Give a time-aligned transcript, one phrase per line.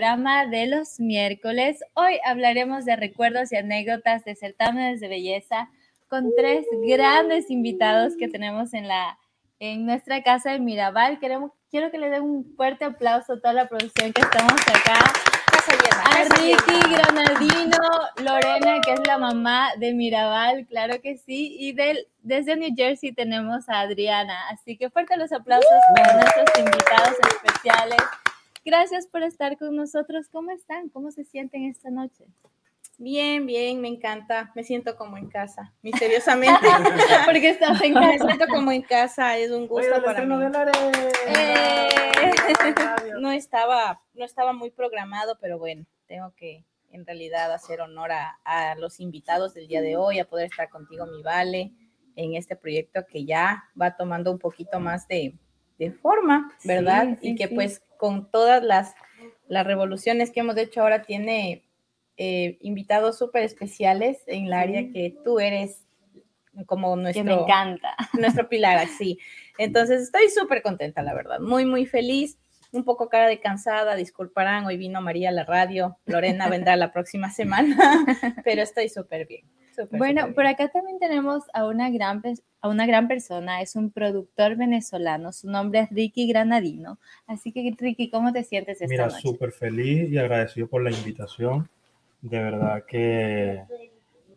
[0.00, 1.84] programa de los miércoles.
[1.92, 5.68] Hoy hablaremos de recuerdos y anécdotas de certámenes de belleza
[6.08, 9.18] con tres grandes invitados que tenemos en, la,
[9.58, 11.18] en nuestra casa de Mirabal.
[11.18, 15.00] Queremos, quiero que le den un fuerte aplauso a toda la producción que estamos acá.
[16.06, 17.78] a Ricky Granadino,
[18.24, 23.12] Lorena, que es la mamá de Mirabal, claro que sí, y del, desde New Jersey
[23.12, 24.48] tenemos a Adriana.
[24.48, 28.00] Así que fuerte los aplausos para nuestros invitados especiales.
[28.64, 30.28] Gracias por estar con nosotros.
[30.28, 30.88] ¿Cómo están?
[30.90, 32.26] ¿Cómo se sienten esta noche?
[32.98, 34.52] Bien, bien, me encanta.
[34.54, 36.60] Me siento como en casa, misteriosamente.
[37.24, 38.06] Porque estás en casa.
[38.06, 40.34] Me siento como en casa, es un gusto para mí.
[41.28, 41.88] Eh,
[43.20, 48.38] no estaba, no estaba muy programado, pero bueno, tengo que en realidad hacer honor a,
[48.44, 51.72] a, los invitados del día de hoy, a poder estar contigo, mi Vale,
[52.16, 55.38] en este proyecto que ya va tomando un poquito más de,
[55.80, 57.08] de forma, ¿verdad?
[57.08, 57.54] Sí, sí, y que sí.
[57.54, 58.94] pues con todas las,
[59.48, 61.64] las revoluciones que hemos hecho ahora tiene
[62.18, 65.86] eh, invitados súper especiales en el área que tú eres
[66.66, 67.96] como nuestro, que me encanta.
[68.12, 69.18] nuestro pilar, así.
[69.56, 72.38] Entonces estoy súper contenta, la verdad, muy, muy feliz.
[72.72, 76.92] Un poco cara de cansada, disculparán, hoy vino María a la radio, Lorena vendrá la
[76.92, 77.76] próxima semana,
[78.44, 79.44] pero estoy súper bien.
[79.80, 82.22] Súper, Bueno, súper por acá también tenemos a una gran,
[82.60, 86.98] a una gran persona, es un productor venezolano, su nombre es Ricky Granadino.
[87.26, 89.20] Así que Ricky, ¿cómo te sientes esta Mira, noche?
[89.22, 91.68] súper feliz y agradecido por la invitación.
[92.20, 93.62] De verdad que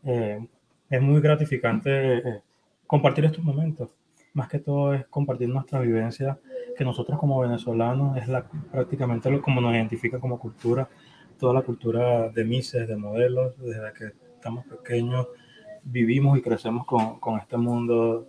[0.05, 0.47] eh,
[0.89, 2.41] es muy gratificante eh,
[2.87, 3.89] compartir estos momentos.
[4.33, 6.39] Más que todo es compartir nuestra vivencia,
[6.77, 10.87] que nosotros como venezolanos es la, prácticamente lo como nos identifica como cultura,
[11.37, 15.25] toda la cultura de mises, de modelos, desde que estamos pequeños
[15.83, 18.27] vivimos y crecemos con, con este mundo.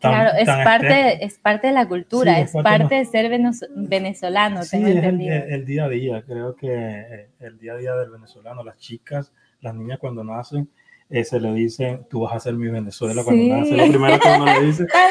[0.00, 3.00] tan- Claro, es tan parte, es parte de la cultura, Sí, es parte parte de
[3.00, 5.34] de ser venez- venezolano, Sí, tengo es el, entendido.
[5.36, 9.32] el día a día, creo que eh, el día a día del venezolano, las chicas,
[9.60, 10.68] las niñas cuando nacen,
[11.10, 13.48] eh, se le dicen, tú vas a ser mi Venezuela cuando Sí.
[13.50, 14.86] nace, lo primero que uno le dice.
[14.92, 15.10] ¡Tan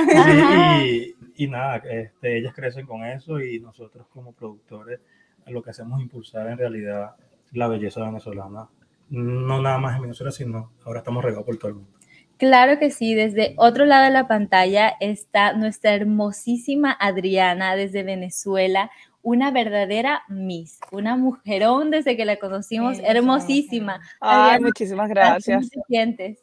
[0.00, 0.84] linda!
[0.84, 4.98] Y, y nada, este, ellas crecen con eso y nosotros como productores
[5.46, 7.14] lo que hacemos es impulsar en realidad
[7.52, 8.68] la belleza venezolana,
[9.12, 11.90] no nada más en Venezuela, sino ahora estamos regados por todo el mundo.
[12.38, 18.90] Claro que sí, desde otro lado de la pantalla está nuestra hermosísima Adriana desde Venezuela,
[19.22, 24.00] una verdadera Miss, una mujerón desde que la conocimos, hermosísima.
[24.20, 25.70] Ay, Adriana, muchísimas ¿cómo gracias.
[25.70, 26.38] te sientes?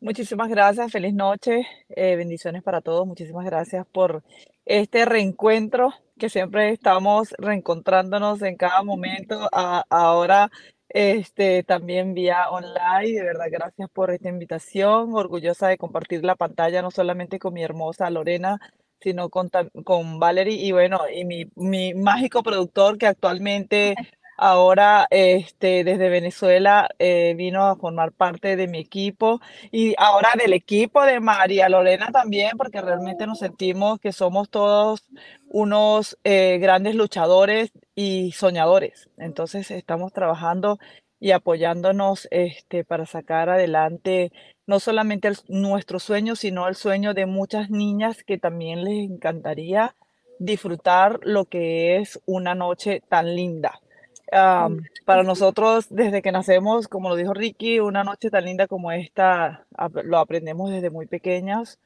[0.00, 0.90] Muchísimas gracias.
[0.90, 1.66] Feliz noche.
[1.90, 3.06] eh, bendiciones para todos.
[3.06, 4.22] Muchísimas gracias por
[4.64, 9.48] este reencuentro que siempre estamos reencontrándonos en cada momento.
[9.52, 10.50] a- ahora
[10.88, 13.12] este, también vía online.
[13.12, 15.14] De verdad, gracias por esta invitación.
[15.14, 18.58] Orgullosa de compartir la pantalla no solamente con mi hermosa Lorena,
[19.00, 19.50] sino con,
[19.84, 23.94] con Valerie y bueno, y mi, mi mágico productor que actualmente
[24.38, 29.40] ahora este, desde Venezuela eh, vino a formar parte de mi equipo
[29.72, 35.04] y ahora del equipo de María Lorena también, porque realmente nos sentimos que somos todos
[35.48, 39.10] unos eh, grandes luchadores y soñadores.
[39.18, 40.78] Entonces estamos trabajando
[41.18, 44.30] y apoyándonos este, para sacar adelante
[44.68, 49.96] no solamente el- nuestro sueño, sino el sueño de muchas niñas que también les encantaría
[50.38, 53.80] disfrutar lo que es una noche tan linda.
[54.30, 58.92] Am, para nosotros, desde que nacemos, como lo dijo Ricky, una noche tan linda como
[58.92, 59.66] esta
[60.04, 61.80] lo aprendemos desde muy pequeñas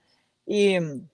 [0.44, 1.08] y mm,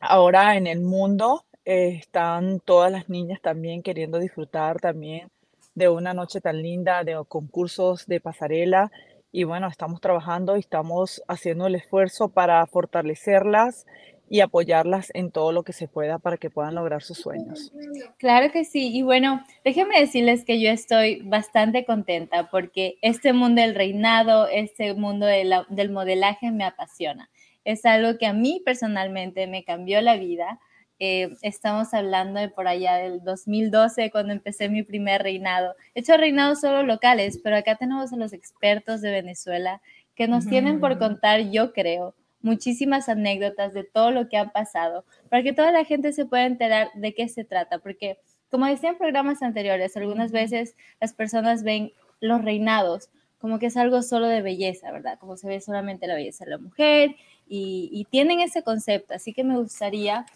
[0.00, 5.28] ahora en el mundo eh, están todas las niñas también queriendo disfrutar también
[5.74, 8.90] de una noche tan linda, de concursos de pasarela
[9.32, 13.84] y bueno, estamos trabajando y estamos haciendo el esfuerzo para fortalecerlas
[14.30, 17.70] y apoyarlas en todo lo que se pueda para que puedan lograr sus sueños.
[18.16, 18.90] Claro que sí.
[18.90, 24.94] Y bueno, déjenme decirles que yo estoy bastante contenta porque este mundo del reinado, este
[24.94, 27.28] mundo de del modelaje me apasiona.
[27.66, 30.60] Es algo que a mí personalmente me cambió la vida.
[31.00, 35.74] Eh, estamos hablando de por allá del 2012, cuando empecé mi primer reinado.
[35.94, 39.80] He hecho reinados solo locales, pero acá tenemos a los expertos de Venezuela
[40.16, 45.04] que nos tienen por contar, yo creo, muchísimas anécdotas de todo lo que ha pasado,
[45.28, 48.18] para que toda la gente se pueda enterar de qué se trata, porque
[48.50, 53.76] como decía en programas anteriores, algunas veces las personas ven los reinados como que es
[53.76, 55.16] algo solo de belleza, ¿verdad?
[55.20, 57.14] Como se ve solamente la belleza de la mujer
[57.48, 60.26] y, y tienen ese concepto, así que me gustaría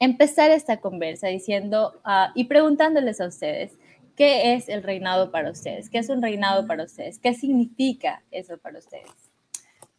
[0.00, 3.78] empezar esta conversa diciendo ah, y preguntándoles a ustedes,
[4.16, 5.88] ¿qué es el reinado para ustedes?
[5.88, 7.18] ¿Qué es un reinado para ustedes?
[7.18, 9.10] ¿Qué significa eso para ustedes?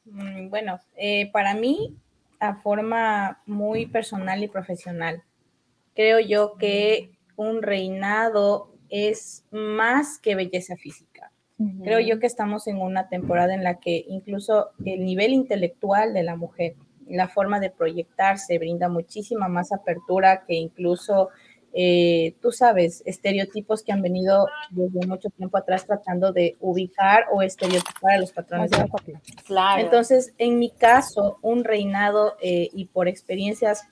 [0.05, 1.95] Mm, Bueno, eh, para mí,
[2.39, 5.23] a forma muy personal y profesional,
[5.95, 11.31] creo yo que un reinado es más que belleza física.
[11.83, 16.23] Creo yo que estamos en una temporada en la que incluso el nivel intelectual de
[16.23, 16.73] la mujer,
[17.15, 21.29] la forma de proyectarse brinda muchísima más apertura que incluso
[21.73, 27.41] eh, tú sabes, estereotipos que han venido desde mucho tiempo atrás tratando de ubicar o
[27.41, 28.87] estereotipar a los patrones de la
[29.45, 29.81] Claro.
[29.81, 33.87] Entonces, en mi caso, un reinado eh, y por experiencias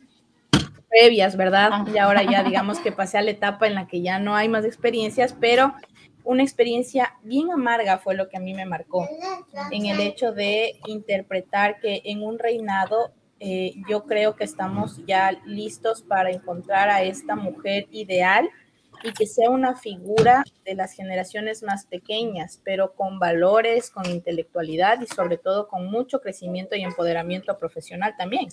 [0.90, 1.88] previas, ¿verdad?
[1.94, 4.50] Y ahora ya digamos que pasé a la etapa en la que ya no hay
[4.50, 5.74] más experiencias, pero
[6.30, 9.10] una experiencia bien amarga fue lo que a mí me marcó
[9.72, 15.32] en el hecho de interpretar que en un reinado eh, yo creo que estamos ya
[15.48, 18.48] listos para encontrar a esta mujer ideal
[19.04, 25.02] y que sea una figura de las generaciones más pequeñas, pero con valores, con intelectualidad
[25.02, 28.50] y sobre todo con mucho crecimiento y empoderamiento profesional también,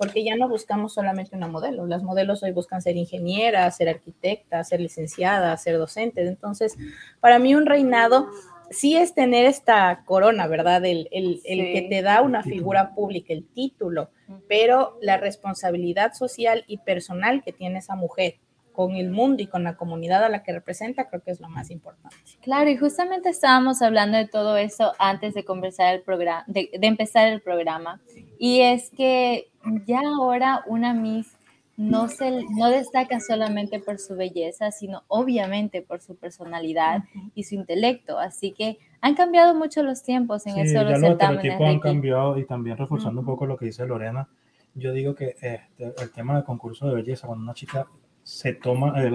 [0.00, 4.70] porque ya no buscamos solamente una modelo, las modelos hoy buscan ser ingenieras, ser arquitectas,
[4.70, 6.78] ser licenciadas, ser docentes, entonces
[7.20, 8.30] para mí un reinado
[8.70, 10.82] sí es tener esta corona, ¿verdad?
[10.86, 14.08] El, el, el que te da una figura pública, el título,
[14.48, 18.36] pero la responsabilidad social y personal que tiene esa mujer
[18.72, 21.48] con el mundo y con la comunidad a la que representa, creo que es lo
[21.48, 22.16] más importante.
[22.40, 26.86] Claro, y justamente estábamos hablando de todo eso antes de conversar el programa, de, de
[26.86, 28.00] empezar el programa,
[28.38, 29.50] y es que
[29.86, 31.36] ya ahora una Miss
[31.80, 37.54] no, se, no destaca solamente por su belleza, sino obviamente por su personalidad y su
[37.54, 38.18] intelecto.
[38.18, 40.84] Así que han cambiado mucho los tiempos en eso.
[40.84, 44.28] Los, los han cambiado y también reforzando un poco lo que dice Lorena.
[44.74, 47.86] Yo digo que este, el tema del concurso de belleza, cuando una chica
[48.22, 49.12] se toma eh,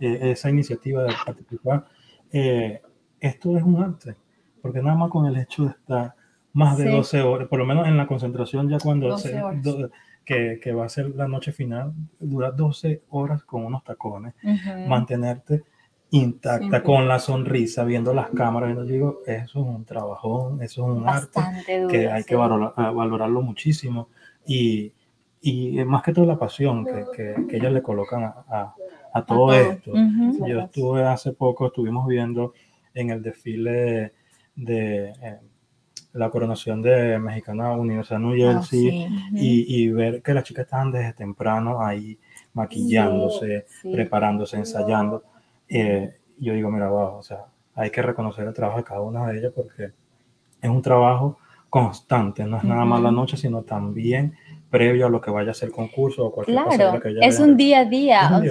[0.00, 1.84] eh, esa iniciativa de participar,
[2.32, 2.80] eh,
[3.20, 4.16] esto es un arte,
[4.60, 6.14] porque nada más con el hecho de estar
[6.52, 9.40] más de 12 horas, por lo menos en la concentración ya cuando se,
[10.24, 14.34] que, va a ser la noche final, dura 12 horas con unos tacones,
[14.86, 15.64] mantenerte
[16.10, 20.96] intacta, con la sonrisa, viendo las cámaras, yo digo, eso es un trabajón, eso es
[20.98, 21.40] un arte
[21.88, 24.08] que hay que valorarlo muchísimo
[24.46, 24.92] y,
[25.42, 28.74] y, más que todo la pasión que, que, que ellas le colocan a,
[29.12, 29.92] a, todo esto.
[30.46, 32.54] Yo estuve hace poco, estuvimos viendo
[32.94, 34.12] en el desfile
[34.54, 35.10] de...
[35.10, 35.40] Eh,
[36.14, 40.66] la coronación de Mexicana Universidad de New ah, Jersey y, y, ver que las chicas
[40.66, 42.18] estaban desde temprano ahí
[42.52, 45.22] maquillándose, preparándose, ensayando.
[45.68, 49.38] Eh, yo digo, mira, o sea, hay que reconocer el trabajo de cada una de
[49.38, 49.92] ellas porque
[50.60, 51.38] es un trabajo
[51.70, 54.34] constante, no es nada más la noche, sino también
[54.72, 57.10] previo a lo que vaya a ser el concurso o cualquier claro, cosa.
[57.20, 58.42] es un día a día.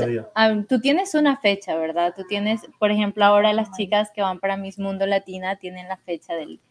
[0.70, 2.14] Tú tienes una fecha, ¿verdad?
[2.16, 5.98] Tú tienes, por ejemplo, ahora las chicas que van para Miss Mundo Latina tienen la
[5.98, 6.62] fecha del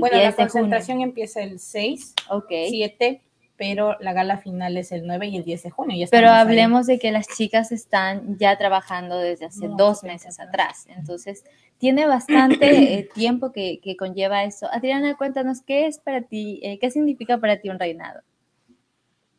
[0.00, 2.68] bueno, la concentración empieza el 6, okay.
[2.68, 3.22] 7,
[3.62, 6.08] pero la gala final es el 9 y el 10 de junio.
[6.10, 11.44] pero hablemos de que las chicas están ya trabajando desde hace dos meses atrás, entonces
[11.78, 12.66] tiene bastante
[12.98, 14.66] eh, tiempo que, que, conlleva eso.
[14.72, 18.22] Adriana, cuéntanos, ¿qué es para ti, eh, qué significa para ti un reinado?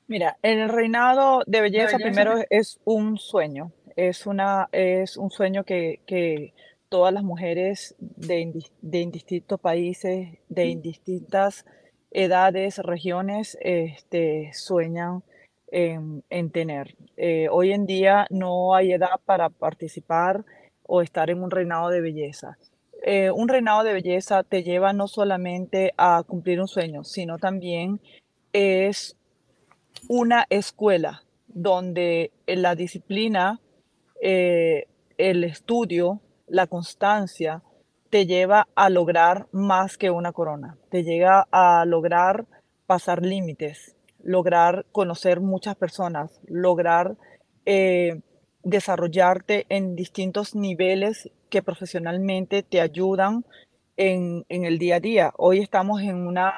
[0.08, 6.00] Mira, el reinado de belleza, primero es un sueño, es, una, es un sueño que,
[6.06, 6.54] que
[6.88, 11.66] todas las mujeres de, de distintos países, de indistintas
[12.14, 15.24] edades, regiones, este, sueñan
[15.72, 16.96] en, tener.
[17.18, 20.46] Eh, hoy en día no hay edad para participar
[20.84, 22.58] o estar en un reinado de belleza.
[23.02, 28.00] Eh, un reinado de belleza te lleva no solamente a cumplir un sueño, sino también
[28.54, 29.18] es
[30.08, 33.60] una escuela donde la disciplina,
[34.22, 34.86] eh,
[35.18, 37.64] el estudio, la constancia
[38.14, 42.46] te lleva a lograr más que una corona, te llega a lograr
[42.86, 47.18] pasar límites, lograr conocer muchas personas, lograr
[47.66, 48.22] eh,
[48.62, 53.46] desarrollarte en distintos niveles que profesionalmente te ayudan
[53.98, 55.34] en, el día a día.
[55.36, 56.54] Hoy estamos en, una,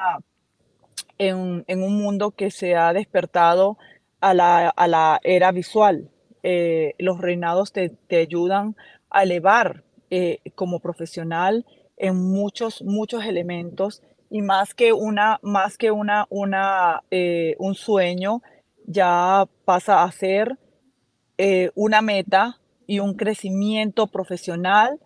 [1.17, 3.77] en, un mundo que se ha despertado
[4.19, 6.09] a la, era visual.
[6.43, 8.75] Eh, los reinados te, te ayudan
[9.09, 9.85] a elevar
[10.17, 11.65] eh, como profesional
[11.97, 18.41] en muchos, muchos elementos y más que una, más que una, una, eh, un sueño,
[18.87, 20.57] ya pasa a ser
[21.37, 25.01] eh, una meta y un crecimiento profesional,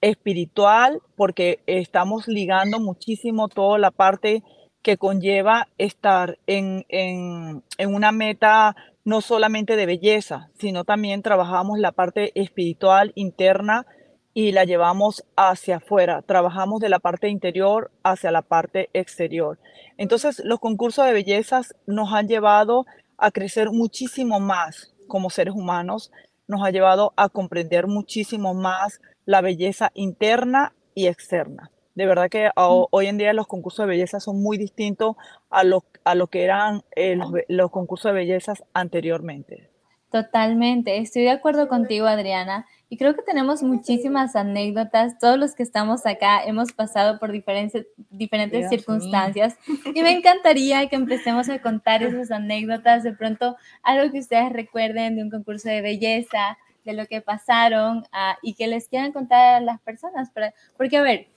[0.00, 4.44] espiritual, porque estamos ligando muchísimo toda la parte
[4.82, 11.80] que conlleva estar en, en, en, una meta no solamente de belleza, sino también trabajamos
[11.80, 13.86] la parte espiritual interna
[14.34, 16.22] y la llevamos hacia afuera.
[16.22, 19.58] Trabajamos de la parte interior hacia la parte exterior.
[19.98, 22.86] Entonces, los concursos de bellezas nos han llevado
[23.18, 26.10] a crecer muchísimo más como seres humanos,
[26.48, 31.70] nos ha llevado a comprender muchísimo más la belleza interna y externa.
[31.94, 35.16] De verdad que hoy en día los concursos de belleza son muy distintos
[35.50, 39.71] a lo, a lo que eran eh, los, los concursos de bellezas anteriormente.
[40.12, 42.66] Totalmente, estoy de acuerdo contigo, Adriana.
[42.90, 45.18] Y creo que tenemos muchísimas anécdotas.
[45.18, 49.56] Todos los que estamos acá hemos pasado por diferentes, diferentes circunstancias.
[49.94, 53.02] Y me encantaría que empecemos a contar esas anécdotas.
[53.04, 58.04] De pronto, algo que ustedes recuerden de un concurso de belleza, de lo que pasaron
[58.12, 60.30] ah, y que les quieran contar a las personas.
[60.76, 61.28] porque, a ver,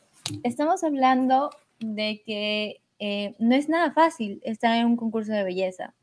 [0.43, 5.93] estamos hablando de que eh, no es nada fácil estar en un concurso de belleza.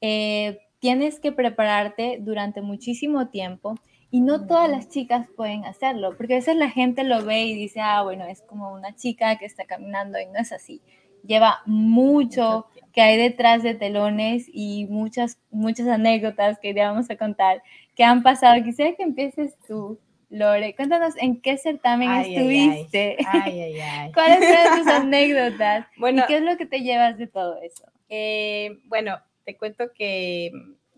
[0.00, 3.76] Eh, tienes que prepararte durante muchísimo tiempo
[4.10, 7.54] y no todas las chicas pueden hacerlo, porque a veces la gente lo ve y
[7.54, 10.82] dice, ah, bueno, es como una chica que está caminando y no es así.
[11.24, 17.16] Lleva mucho que hay detrás de telones y muchas, muchas anécdotas que ya vamos a
[17.16, 17.62] contar
[17.94, 18.60] que han pasado.
[18.64, 20.74] Quisiera que empieces tú, Lore.
[20.74, 23.18] Cuéntanos en qué certamen estuviste.
[23.28, 25.86] Ay, ay, ¿Cuáles son tus anécdotas?
[25.96, 27.84] Bueno, ¿Y qué es lo que te llevas de todo eso?
[28.08, 30.52] Eh, bueno, te cuento que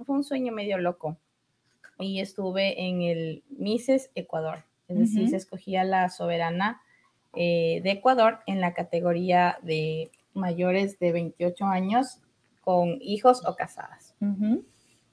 [0.05, 1.17] fue un sueño medio loco
[1.99, 4.65] y estuve en el Mises Ecuador.
[4.89, 6.83] Es decir, se escogía la soberana
[7.35, 12.19] eh, de Ecuador en la categoría de mayores de 28 años
[12.61, 14.15] con hijos o casadas.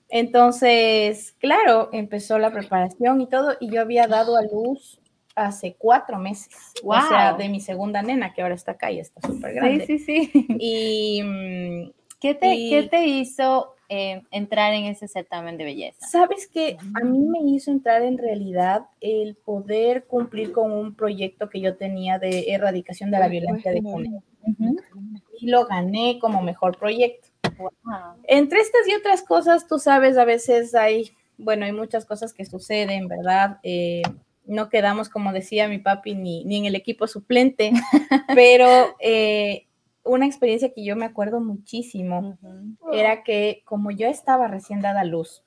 [0.10, 5.00] Entonces, claro, empezó la preparación y todo, y yo había dado a luz
[5.36, 6.50] hace cuatro meses,
[6.84, 9.86] o sea, de mi segunda nena, que ahora está acá y está súper grande.
[9.86, 10.48] Sí, sí, sí.
[10.60, 16.08] Y, mm, ¿Qué te, ¿Qué te hizo eh, entrar en ese certamen de belleza?
[16.08, 21.50] Sabes que a mí me hizo entrar en realidad el poder cumplir con un proyecto
[21.50, 24.24] que yo tenía de erradicación de la violencia de género.
[25.40, 27.28] Y lo gané como mejor proyecto.
[28.26, 32.46] Entre estas y otras cosas, tú sabes, a veces hay, bueno, hay muchas cosas que
[32.46, 33.58] suceden, ¿verdad?
[33.64, 34.04] Eh,
[34.46, 37.72] no quedamos, como decía mi papi, ni, ni en el equipo suplente,
[38.36, 39.66] pero eh,
[40.04, 42.38] una experiencia que yo me acuerdo muchísimo
[42.92, 45.44] era que como yo estaba recién dada a luz,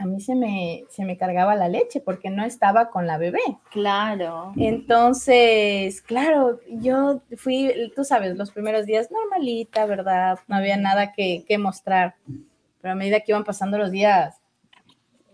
[0.00, 3.42] a mí se me, se me cargaba la leche porque no estaba con la bebé.
[3.70, 4.52] Claro.
[4.56, 10.38] Entonces, claro, yo fui, tú sabes, los primeros días normalita, ¿verdad?
[10.48, 12.14] No había nada que, que mostrar.
[12.80, 14.40] Pero a medida que iban pasando los días,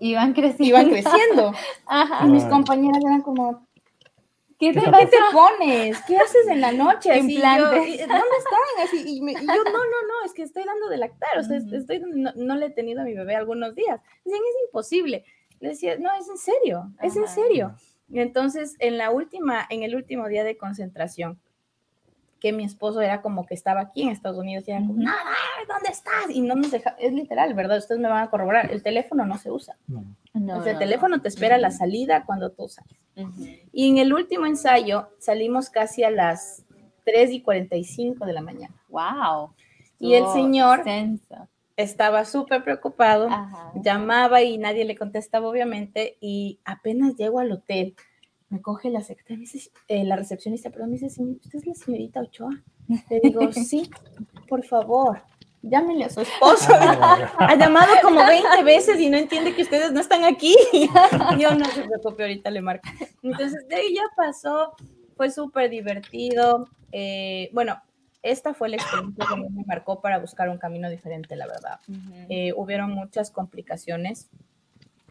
[0.00, 0.64] iban creciendo.
[0.64, 1.52] Iban creciendo.
[2.24, 3.65] Y mis compañeras eran como,
[4.58, 4.80] ¿Qué te,
[5.32, 6.00] pones?
[6.06, 7.10] ¿Qué haces en la noche?
[7.10, 8.84] Así, ¿Dónde están?
[8.84, 12.00] Así, y, yo, no, no, no, es que estoy dando de lactar, o sea, estoy,
[12.00, 14.00] no, le he tenido a mi bebé algunos días.
[14.25, 15.25] Dicen, es imposible.
[15.60, 17.76] Le decía, no, es en serio, es en serio.
[18.08, 21.38] Y entonces, en la última, en el último día de concentración,
[22.40, 25.10] que mi esposo era como que estaba aquí en Estados Unidos y era como, no,
[25.66, 26.30] ¿dónde estás?
[26.30, 27.78] Y no nos deja, es literal, ¿verdad?
[27.78, 29.76] Ustedes me van a corroborar, el teléfono no se usa.
[29.87, 30.64] No.
[30.64, 32.96] el teléfono te espera la salida cuando tú sales.
[33.73, 36.64] Y en el último ensayo salimos casi a las
[37.04, 38.75] 3 y 45 de la mañana.
[38.88, 39.52] ¡Wow!
[39.99, 40.85] Y el señor
[41.76, 43.28] estaba súper preocupado,
[43.75, 47.94] llamaba y nadie le contestaba, obviamente, y apenas llego al hotel
[48.49, 52.20] me coge la secretaria, dice, eh, la recepcionista, pero me dice, ¿usted es la señorita
[52.20, 52.62] Ochoa?
[53.11, 53.90] Le digo, sí,
[54.49, 55.23] por favor,
[55.68, 56.73] llámenle a su esposo.
[56.75, 60.56] ha llamado como 20 veces y no entiende que ustedes no están aquí.
[61.38, 62.88] Yo no se preocupe, ahorita le marco.
[63.23, 64.75] Entonces, de ahí ya pasó,
[65.16, 66.68] fue súper divertido.
[66.92, 67.80] Eh, bueno,
[68.23, 71.80] esta fue la experiencia que me marcó para buscar un camino diferente, la verdad.
[72.28, 74.30] Eh, hubieron muchas complicaciones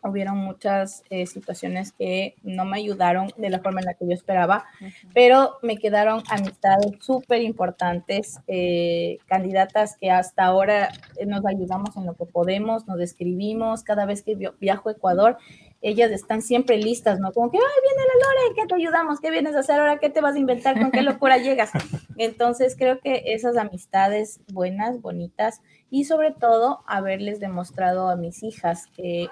[0.10, 4.14] hubieron muchas eh, situaciones que no me ayudaron de la forma en la que yo
[4.14, 4.66] esperaba,
[5.14, 12.06] pero me quedaron amistades súper importantes, eh, candidatas que hasta ahora eh, nos ayudamos en
[12.06, 15.38] lo que podemos, nos describimos, cada vez que viajo a Ecuador,
[15.82, 17.32] ellas están siempre listas, ¿no?
[17.32, 19.20] Como que, ay, viene la Lore, ¿qué te ayudamos?
[19.20, 20.00] ¿Qué vienes a hacer ahora?
[20.00, 20.80] ¿Qué te vas a inventar?
[20.80, 21.70] ¿Con qué locura llegas?
[22.18, 28.88] Entonces creo que esas amistades buenas, bonitas y sobre todo haberles demostrado a mis hijas
[28.96, 29.30] que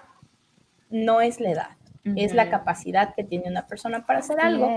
[0.94, 1.70] no es la edad,
[2.16, 4.70] es la capacidad que tiene una persona para hacer algo.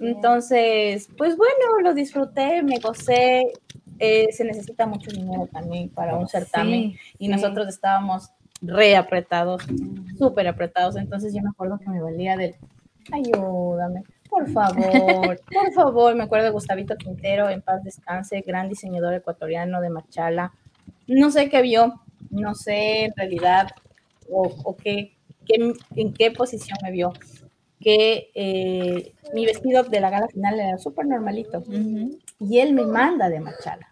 [0.00, 3.52] Entonces, pues bueno, lo disfruté, me gocé.
[3.98, 9.62] Eh, se necesita mucho dinero también para un certamen y nosotros estábamos re apretados,
[10.18, 10.96] súper apretados.
[10.96, 12.56] Entonces yo me acuerdo que me valía del
[13.12, 16.14] ayúdame, por favor, por favor.
[16.16, 20.52] Me acuerdo de Gustavito Quintero, en paz descanse, gran diseñador ecuatoriano de Machala.
[21.06, 22.00] No sé qué vio,
[22.30, 23.68] no sé en realidad
[24.30, 25.16] o, o qué,
[25.48, 27.12] en qué posición me vio,
[27.80, 31.62] que eh, mi vestido de la gala final era súper normalito
[32.38, 33.88] y él me manda de Machala,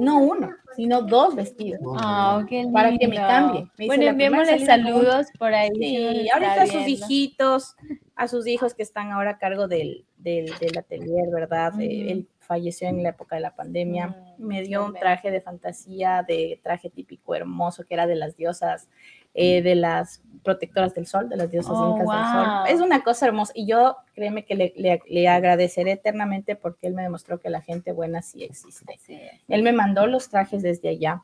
[0.00, 1.80] no uno, sino dos vestidos.
[1.98, 2.72] Ah, qué lindo.
[2.72, 3.66] Para que me cambie.
[3.76, 5.70] Me bueno, enviémosle saludos por ahí.
[5.74, 7.76] Sí, ahorita a sus hijitos,
[8.16, 11.72] a sus hijos que están ahora a cargo del, del, del atelier, ¿verdad?
[11.80, 14.08] Él falleció en la época de la pandemia.
[14.38, 18.36] Mm, me dio un traje de fantasía, de traje típico hermoso, que era de las
[18.36, 18.88] diosas,
[19.34, 22.64] eh, de las protectoras del sol, de las diosas oh, incas del sol.
[22.68, 23.52] Es una cosa hermosa.
[23.54, 27.92] Y yo, créeme que le, le, agradeceré eternamente porque él me demostró que la gente
[27.92, 28.98] buena sí existe.
[29.48, 31.22] Él me mandó los trajes desde allá.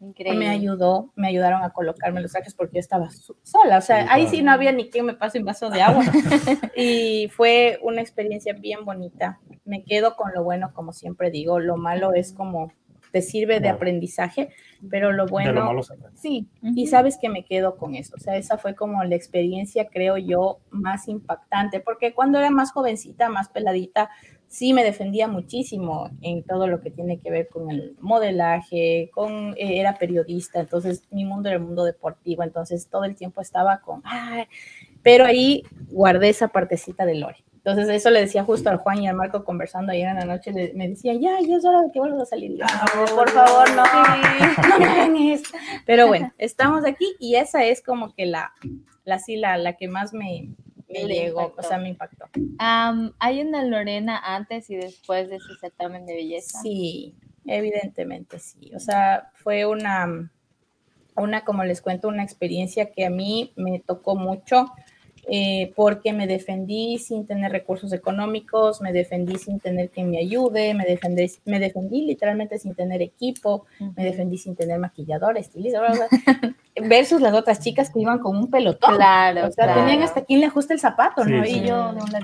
[0.00, 0.38] Increíble.
[0.38, 3.08] Me ayudó, me ayudaron a colocarme los trajes porque yo estaba
[3.42, 6.04] sola, o sea, ahí sí no había ni quien me pase un vaso de agua.
[6.76, 9.40] y fue una experiencia bien bonita.
[9.64, 12.72] Me quedo con lo bueno, como siempre digo, lo malo es como
[13.12, 14.50] te sirve de aprendizaje,
[14.90, 15.80] pero lo bueno,
[16.14, 19.88] sí, y sabes que me quedo con eso, o sea, esa fue como la experiencia,
[19.88, 24.10] creo yo, más impactante, porque cuando era más jovencita, más peladita,
[24.48, 29.54] sí me defendía muchísimo en todo lo que tiene que ver con el modelaje, con
[29.56, 33.80] eh, era periodista, entonces mi mundo era el mundo deportivo, entonces todo el tiempo estaba
[33.80, 34.02] con,
[35.02, 37.44] pero ahí guardé esa partecita de Lore.
[37.68, 40.52] Entonces eso le decía justo al Juan y al Marco conversando ayer en la noche,
[40.74, 42.58] me decía, ya, ya es hora de que vuelvas a salir.
[43.14, 43.84] por favor, no,
[44.78, 45.38] no me
[45.84, 48.54] Pero bueno, estamos aquí y esa es como que la,
[49.04, 50.54] la sí, la, la que más me,
[50.88, 52.24] me llegó, o sea, me impactó.
[52.58, 56.62] ¿Hay una Lorena antes y después de ese certamen de belleza?
[56.62, 58.72] Sí, evidentemente sí.
[58.74, 60.32] O sea, fue una,
[61.16, 64.72] una, como les cuento, una experiencia que a mí me tocó mucho
[65.30, 70.72] eh, porque me defendí sin tener recursos económicos, me defendí sin tener quien me ayude,
[70.72, 73.66] me defendí, me defendí literalmente sin tener equipo,
[73.96, 75.82] me defendí sin tener maquillador, estilista,
[76.88, 78.96] versus las otras chicas que iban con un pelotón.
[78.96, 81.44] Claro, o sea, tenían hasta quien le ajuste el zapato, ¿no?
[81.44, 82.20] Y yo no la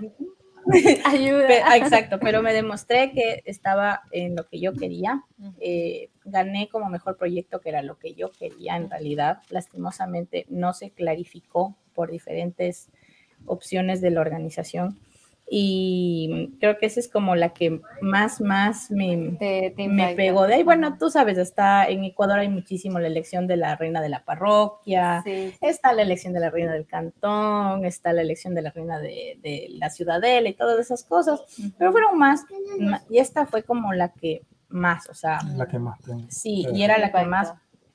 [1.05, 1.77] Ayuda.
[1.77, 5.23] exacto, pero me demostré que estaba en lo que yo quería.
[5.61, 9.43] Eh, gané como mejor proyecto, que era lo que yo quería en realidad.
[9.51, 12.89] Lastimosamente no se clarificó por diferentes
[13.47, 14.99] opciones de la organización.
[15.47, 19.37] Y creo que esa es como la que más, más me,
[19.77, 20.47] me pegó.
[20.47, 20.63] De ahí.
[20.63, 24.25] Bueno, tú sabes, está en Ecuador hay muchísimo la elección de la reina de la
[24.25, 25.23] parroquia,
[25.61, 29.39] está la elección de la reina del cantón, está la elección de la reina de,
[29.43, 31.43] de la ciudadela y todas esas cosas,
[31.79, 32.45] pero fueron más,
[33.11, 36.99] y esta fue como la que más, o sea, la que más Sí, y era
[36.99, 37.53] la que más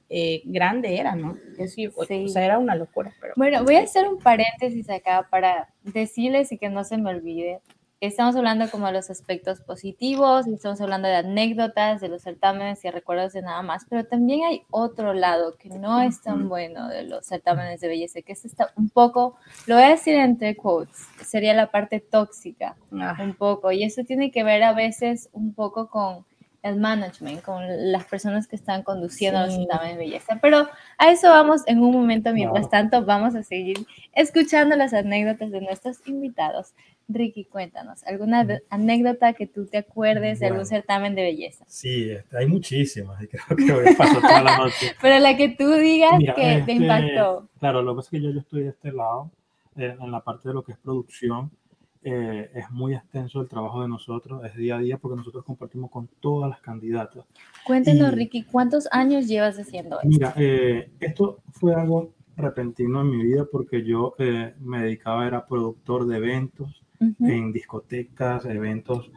[0.10, 1.38] eh, grande era, ¿no?
[1.68, 1.88] sí.
[1.96, 3.14] O sea, era una locura.
[3.22, 3.34] Pero...
[3.36, 7.62] Bueno, voy a hacer un paréntesis acá para decirles y que no se me olvide.
[8.02, 12.90] Estamos hablando como de los aspectos positivos, estamos hablando de anécdotas, de los certámenes y
[12.90, 17.04] recuerdos de nada más, pero también hay otro lado que no es tan bueno de
[17.04, 19.36] los certámenes de belleza, que es está un poco,
[19.68, 23.18] lo voy a decir entre quotes, sería la parte tóxica, ah.
[23.22, 26.26] un poco, y eso tiene que ver a veces un poco con
[26.64, 30.40] el management, con las personas que están conduciendo los certámenes de belleza.
[30.42, 30.68] Pero
[30.98, 32.34] a eso vamos en un momento.
[32.34, 33.78] Mientras tanto, vamos a seguir
[34.14, 36.74] escuchando las anécdotas de nuestros invitados.
[37.08, 41.66] Ricky, cuéntanos, ¿alguna anécdota que tú te acuerdes de algún certamen de belleza?
[41.68, 44.96] Sí, este, hay muchísimas y creo que pasar toda la noche.
[45.02, 47.50] Pero la que tú digas que te este, impactó.
[47.60, 49.32] Claro, lo que pasa es que yo, yo estoy de este lado,
[49.76, 51.52] eh, en la parte de lo que es producción,
[52.02, 55.92] eh, es muy extenso el trabajo de nosotros, es día a día porque nosotros compartimos
[55.92, 57.26] con todas las candidatas.
[57.66, 60.08] Cuéntenos, Ricky, ¿cuántos años llevas haciendo esto?
[60.08, 65.46] Mira, eh, esto fue algo repentino en mi vida porque yo eh, me dedicaba, era
[65.46, 66.82] productor de eventos
[67.20, 69.10] en discotecas, eventos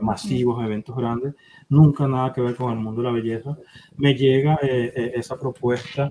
[0.00, 1.34] masivos, eventos grandes,
[1.68, 3.58] nunca nada que ver con el mundo de la belleza.
[3.98, 6.10] Me llega esa propuesta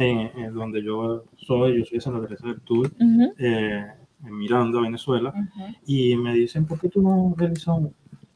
[0.00, 2.90] en, donde yo soy, yo soy de Santa Teresa del Tour,
[4.24, 5.32] en Miranda, Venezuela,
[5.86, 7.78] y me dicen, ¿por qué tú no realizas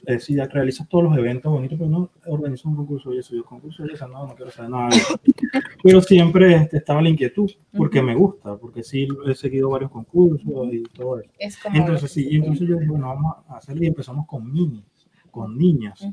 [0.07, 3.45] eh, si realizas todos los eventos bonitos, pero no organizas un concurso y eso, yo
[3.45, 4.91] concurso y eso, no, no quiero saber nada.
[5.83, 10.47] pero siempre este, estaba la inquietud, porque me gusta, porque sí he seguido varios concursos
[10.73, 11.31] y todo eso.
[11.73, 14.85] entonces, sí, y entonces yo dije, bueno, vamos a hacerlo y empezamos con niños,
[15.31, 16.07] con niñas.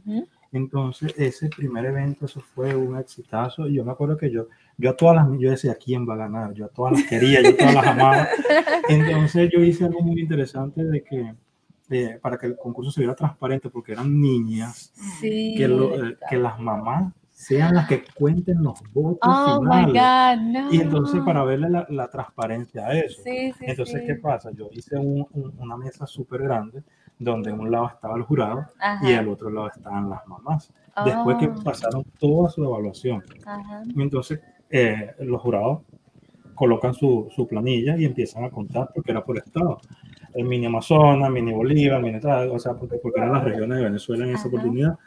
[0.54, 3.68] Entonces, ese primer evento, eso fue un exitazo.
[3.68, 4.48] Y yo me acuerdo que yo,
[4.82, 6.54] yo a todas las, yo decía, ¿quién va a ganar?
[6.54, 8.28] Yo a todas las quería, yo a todas las amaba.
[8.90, 11.36] Entonces, yo hice algo muy interesante de que,
[11.90, 14.92] eh, para que el concurso se viera transparente, porque eran niñas,
[15.22, 20.66] que, eh, que las mamás sean las que cuenten los votos oh finales.
[20.72, 23.22] Y entonces para verle la, la transparencia a eso.
[23.26, 24.52] entonces, ¿qué pasa?
[24.52, 26.84] Yo hice una mesa súper grande
[27.18, 28.66] donde en un lado estaba el jurado
[29.04, 30.72] y al otro lado estaban las mamás.
[31.06, 31.64] Después que oh.
[31.64, 33.24] pasaron toda su evaluación.
[33.96, 34.40] Entonces,
[34.72, 35.82] eh, los jurados
[36.56, 39.80] colocan su, su, planilla y empiezan a contar porque era por estado.
[40.34, 43.84] El mini Amazonas, mini Bolívar, mini tal, o sea, porque, porque eran las regiones de
[43.86, 44.98] Venezuela en esa oportunidad.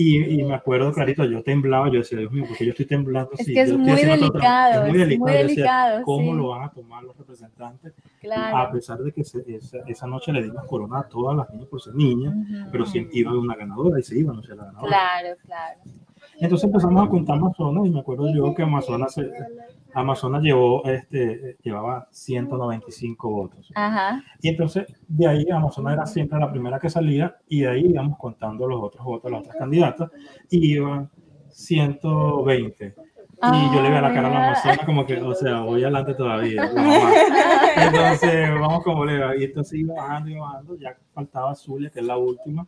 [0.00, 3.32] Y, me acuerdo clarito, yo temblaba, yo decía, Dios mío, porque yo estoy temblando.
[3.36, 7.92] Es que es, muy delicado, es muy delicado, ¿Cómo lo van a tomar los representantes?
[8.32, 11.96] A pesar de que esa, noche le dimos corona a todas las niñas por ser
[11.96, 12.32] niñas,
[12.70, 14.88] pero siempre iba una ganadora y se iba, no sé, la ganadora.
[14.88, 15.80] Claro, claro.
[16.40, 19.20] Entonces empezamos a contar Amazonas y me acuerdo yo que Amazonas,
[19.92, 23.72] Amazonas llevó, este, llevaba 195 votos.
[23.74, 24.22] Ajá.
[24.40, 28.18] Y entonces de ahí Amazonas era siempre la primera que salía y de ahí íbamos
[28.18, 30.10] contando los otros votos, las otras candidatas,
[30.48, 31.10] y iban
[31.48, 32.94] 120.
[33.40, 36.14] Y yo le veía la cara a la Amazonas como que, o sea, voy adelante
[36.14, 36.70] todavía.
[37.76, 42.06] Entonces, vamos como le Y entonces iba bajando y bajando, ya faltaba Zulia, que es
[42.06, 42.66] la última.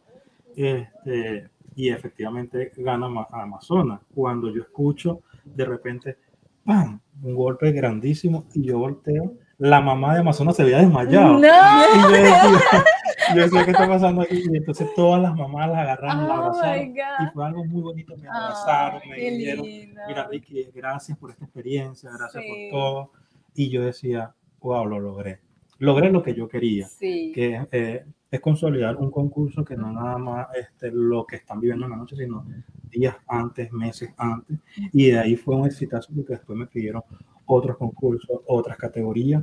[0.54, 4.00] Este, y efectivamente gana Amazonas.
[4.14, 6.18] Cuando yo escucho de repente,
[6.64, 7.00] ¡pam!
[7.22, 11.38] Un golpe grandísimo y yo volteo, la mamá de Amazonas se había desmayado.
[11.38, 11.48] ¡No!
[11.48, 12.84] Y yo decía,
[13.34, 14.42] yo decía, ¿qué está pasando aquí?
[14.50, 16.94] Y entonces todas las mamás la agarraron, la oh abrazaron.
[16.94, 19.66] Y fue algo muy bonito, me abrazaron, me dijeron,
[20.08, 23.12] mira Ricky, gracias por esta experiencia, gracias por todo.
[23.54, 25.40] Y yo decía, wow, lo logré.
[25.78, 27.32] Logré lo que yo quería, sí.
[27.34, 31.86] que eh, es consolidar un concurso que no nada más este, lo que están viviendo
[31.86, 32.44] en la noche, sino
[32.90, 34.58] días antes, meses antes.
[34.92, 37.02] Y de ahí fue un exitazo porque después me pidieron
[37.46, 39.42] otros concursos, otras categorías.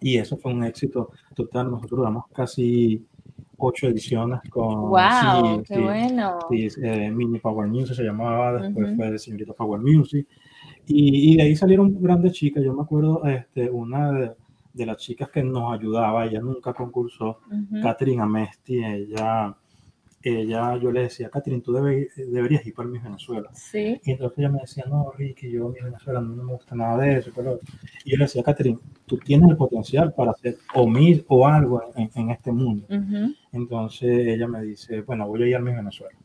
[0.00, 1.70] Y eso fue un éxito total.
[1.70, 3.04] Nosotros damos casi
[3.58, 4.88] ocho ediciones con...
[4.88, 5.62] ¡Wow!
[5.62, 6.38] ¡Qué bueno!
[6.50, 10.26] Eh, Mini Power Music se llamaba, después fue de Señorita Power Music.
[10.86, 12.64] Y, y, de ahí salieron grandes chicas.
[12.64, 14.32] Yo me acuerdo este, una de
[14.72, 17.40] de las chicas que nos ayudaba, ella nunca concursó,
[17.82, 19.56] Catherine Amesti, ella,
[20.22, 23.50] ella, yo le decía, Catherine, tú deberías ir para mi Venezuela.
[23.52, 24.00] Sí.
[24.04, 27.18] Y entonces ella me decía, no, Ricky, yo mi Venezuela no me gusta nada de
[27.18, 27.32] eso.
[27.34, 27.58] Pero...
[28.04, 31.82] Y yo le decía, Catherine, tú tienes el potencial para hacer o mil o algo
[31.96, 32.86] en, este mundo.
[33.52, 36.16] Entonces ella me dice, bueno, voy a ir a mi Venezuela,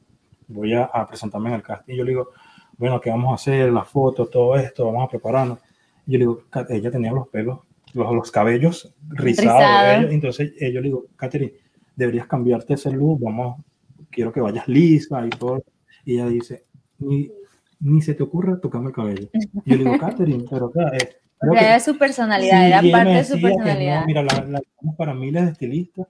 [0.48, 1.94] voy a, presentarme en el casting.
[1.94, 2.30] Y yo le digo,
[2.78, 3.72] bueno, ¿qué vamos a hacer?
[3.72, 5.60] Las fotos, todo esto, vamos a prepararnos.
[6.06, 7.60] Y yo le digo, ella tenía los pelos
[7.96, 10.12] los, los cabellos rizados.
[10.12, 11.54] Entonces eh, yo le digo, Katherine,
[11.96, 13.64] deberías cambiarte ese look, vamos,
[14.12, 15.64] quiero que vayas lisa y todo.
[16.04, 16.66] Y ella dice,
[17.00, 17.32] ni,
[17.80, 19.30] ni se te ocurra tocarme el cabello.
[19.66, 23.42] Y yo le digo, Katherine, pero claro, eh, era su personalidad, era parte de su
[23.42, 24.06] personalidad.
[24.06, 24.62] mira, la, la
[24.98, 26.08] para miles de estilistas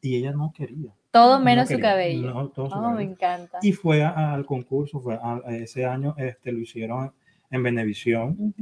[0.00, 0.90] y ella no quería.
[1.10, 2.32] Todo menos su cabello.
[2.32, 3.58] No, todo su oh, me encanta.
[3.62, 7.10] Y fue al concurso, fue a, ese año este, lo hicieron
[7.50, 8.54] en Venevisión.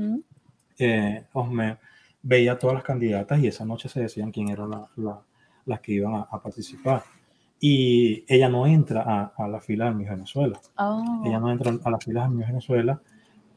[0.79, 1.25] eh,
[2.25, 4.71] veía todas las candidatas y esa noche se decían quién eran
[5.67, 7.03] las que iban a, participar.
[7.61, 10.59] Y ella no entra a, la fila de mi Venezuela.
[10.77, 11.23] Oh.
[11.25, 13.01] Ella no entra a la fila de mi Venezuela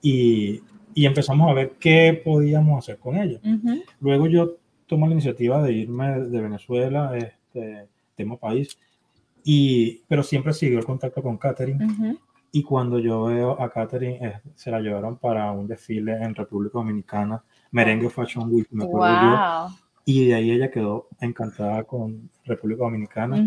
[0.01, 0.61] y,
[0.93, 3.39] y, empezamos a ver qué podíamos hacer con ella.
[4.01, 8.77] Luego yo tomo la iniciativa de irme de Venezuela, este tema país,
[9.43, 12.17] y, pero siempre siguió el contacto con Catherine.
[12.51, 16.79] Y cuando yo veo a Catherine, eh, se la llevaron para un desfile en República
[16.79, 19.67] Dominicana Merengue Fashion Week, me acuerdo yo.
[20.05, 23.45] Y de ahí ella quedó encantada con República Dominicana.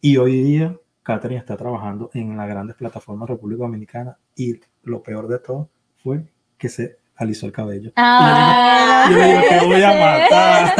[0.00, 5.28] Y hoy día Catherine está trabajando en las grandes plataformas República Dominicana y lo peor
[5.28, 6.24] de todo fue
[6.56, 7.92] que se alisó el cabello.
[7.96, 10.74] Ah, yo, le digo, te voy a matar.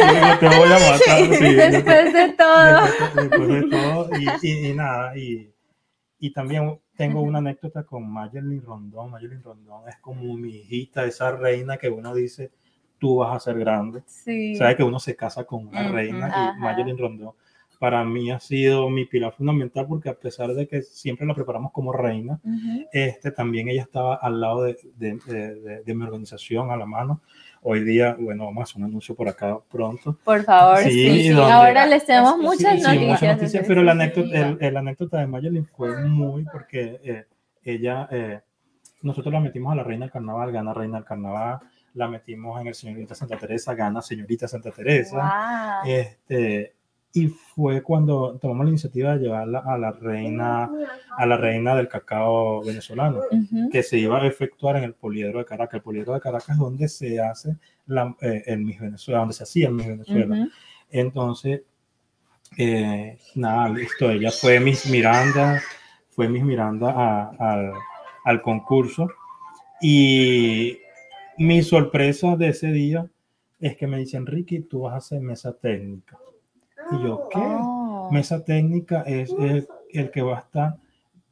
[0.00, 0.98] Yo le digo, te voy a matar.
[0.98, 2.84] Sí, después de todo.
[3.14, 4.08] Después, de todo.
[4.18, 5.54] Y, y, y nada, y,
[6.18, 9.10] y también tengo una anécdota con Mayerlin Rondón.
[9.10, 12.50] Mayerlin Rondón es como mi hijita, esa reina que uno dice,
[12.98, 14.02] tú vas a ser grande.
[14.06, 14.56] Sí.
[14.56, 17.34] Sabe que uno se casa con una reina y Mayerlin Rondón
[17.78, 21.72] para mí ha sido mi pilar fundamental porque a pesar de que siempre la preparamos
[21.72, 22.40] como reina,
[22.92, 27.20] este, también ella estaba al lado de, de, de, mi organización, a la mano.
[27.68, 30.16] Hoy día, bueno, vamos a hacer un anuncio por acá pronto.
[30.22, 31.32] Por favor, sí.
[31.32, 37.00] Ahora les tenemos muchas, noticias, Pero la anécdota, el, anécdota de Mayelin fue muy porque
[37.02, 37.26] eh,
[37.64, 38.40] ella, eh,
[39.02, 41.58] nosotros la metimos a la reina del carnaval, gana reina del carnaval,
[41.94, 45.82] la metimos en el señorita Santa Teresa, gana señorita Santa Teresa.
[45.84, 46.75] Este,
[47.16, 50.70] y fue cuando tomamos la iniciativa de llevarla a la reina,
[51.16, 53.22] a la reina del cacao venezolano,
[53.72, 55.76] que se iba a efectuar en el poliedro de Caracas.
[55.78, 59.44] El poliedro de Caracas es donde se hace la, eh, el Miss Venezuela, donde se
[59.44, 60.46] hacía el Miss Venezuela.
[60.90, 61.62] Entonces,
[62.58, 65.62] eh, nada, listo, ella fue Miss Miranda,
[66.10, 67.72] fue Miss Miranda al,
[68.24, 69.08] al concurso
[69.80, 70.80] y
[71.38, 73.08] mi sorpresa de ese día
[73.58, 76.18] es que me dicen, Ricky, tú vas a hacer mesa técnica.
[76.92, 77.38] Y yo, ¿qué?
[77.38, 78.10] Oh.
[78.12, 79.34] Mesa técnica es
[79.92, 80.76] el, que va a estar,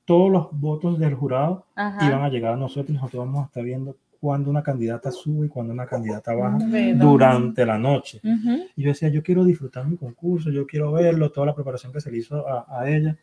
[0.04, 3.62] todos los votos del jurado iban a llegar a nosotros y nosotros vamos a estar
[3.62, 6.58] viendo cuando una candidata sube y cuando una candidata baja
[6.94, 8.20] durante la noche.
[8.74, 12.00] Y yo decía, yo quiero disfrutar mi concurso, yo quiero verlo, toda la preparación que
[12.00, 13.18] se le hizo a, ella.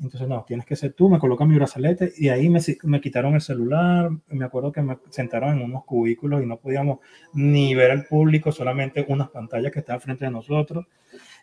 [0.00, 3.34] Entonces, no, tienes que ser tú, me colocan mi brazalete y ahí me, me quitaron
[3.34, 4.10] el celular.
[4.28, 7.00] Me acuerdo que me sentaron en unos cubículos y no podíamos
[7.34, 10.86] ni ver al público, solamente unas pantallas que estaban frente a nosotros.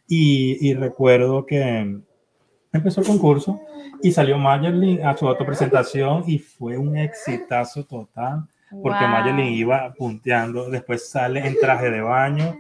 [0.09, 1.99] Y, y recuerdo que
[2.73, 3.61] empezó el concurso
[4.01, 8.47] y salió Mayerlin a su autopresentación y fue un exitazo total
[8.81, 12.55] porque Mayerlin iba punteando, después sale en traje de baño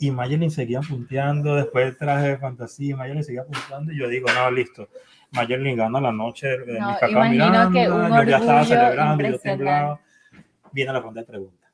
[0.00, 4.50] y Mayerlin seguía punteando, después traje de fantasía, Mayerlin seguía punteando y yo digo, no,
[4.50, 4.88] listo,
[5.30, 10.00] Mayerlin gana la noche de no, mi mirando, yo ya estaba celebrando, yo temblaba,
[10.72, 11.65] viene la ronda de preguntas.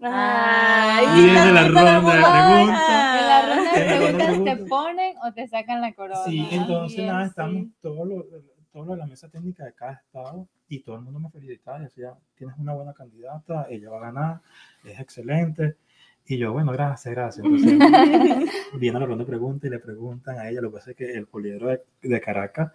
[0.00, 3.20] Ay, viene la ronda de preguntas.
[3.20, 6.24] En la ronda de preguntas te ponen o te sacan la corona.
[6.24, 8.24] Sí, entonces nada, estamos todos los
[8.72, 11.78] todo lo de la mesa técnica de cada estado y todo el mundo me felicitaba
[11.78, 14.40] y decía, tienes una buena candidata, ella va a ganar,
[14.84, 15.76] es excelente.
[16.24, 17.44] Y yo, bueno, gracias, gracias.
[17.44, 17.74] Entonces,
[18.78, 21.12] viene la ronda de preguntas y le preguntan a ella, lo que pasa es que
[21.12, 21.68] el poliedro
[22.00, 22.72] de, Caracas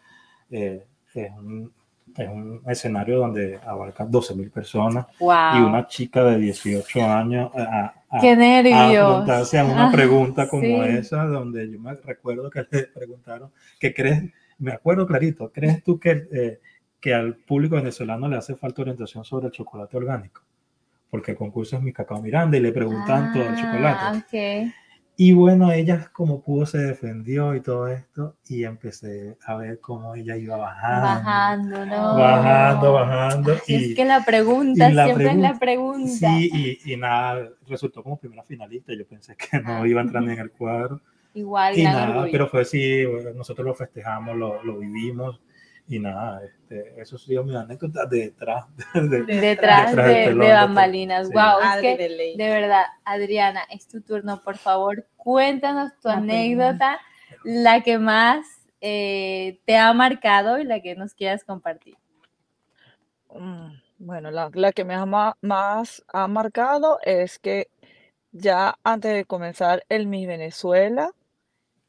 [0.52, 1.74] eh, es, un,
[2.16, 5.26] es, un, escenario donde abarca 12 mil personas y
[5.60, 9.54] una chica de 18 años a, a, ¡Qué nervios!
[9.54, 14.24] a una pregunta como esa, donde yo me recuerdo que le preguntaron, ¿qué crees?
[14.60, 16.60] me acuerdo clarito, ¿crees tú que, eh,
[17.00, 20.42] que al público venezolano le hace falta orientación sobre el chocolate orgánico?
[21.10, 24.74] Porque el concurso es mi cacao Miranda y le preguntan todo el ah, chocolate.
[25.20, 30.14] Y bueno, ella como pudo se defendió y todo esto y empecé a ver cómo
[30.14, 31.08] ella iba bajando.
[31.08, 32.18] Bajando, ¿no?
[32.18, 33.56] Bajando, bajando.
[33.66, 36.38] Y, es que la pregunta, siempre es la pregunta.
[36.38, 38.94] Sí, y, y, nada, resultó como primera finalista.
[38.94, 41.02] Yo pensé que no iba a entrar ni en el cuadro.
[41.34, 43.04] Igual, y nada, pero fue así,
[43.36, 45.40] nosotros lo festejamos, lo, lo vivimos
[45.88, 51.30] y nada, este, eso sido mi anécdota detrás de, detrás, de, bambalinas.
[51.32, 57.00] Wow, es que de, verdad, Adriana, es tu turno, por favor, cuéntanos tu anécdota,
[57.44, 58.46] la que más
[58.82, 61.96] eh, te ha marcado y la que nos quieras compartir.
[63.34, 67.70] Mm, bueno, la, la que me ha, más ha marcado es que
[68.34, 71.12] ya antes de comenzar el Miss Venezuela,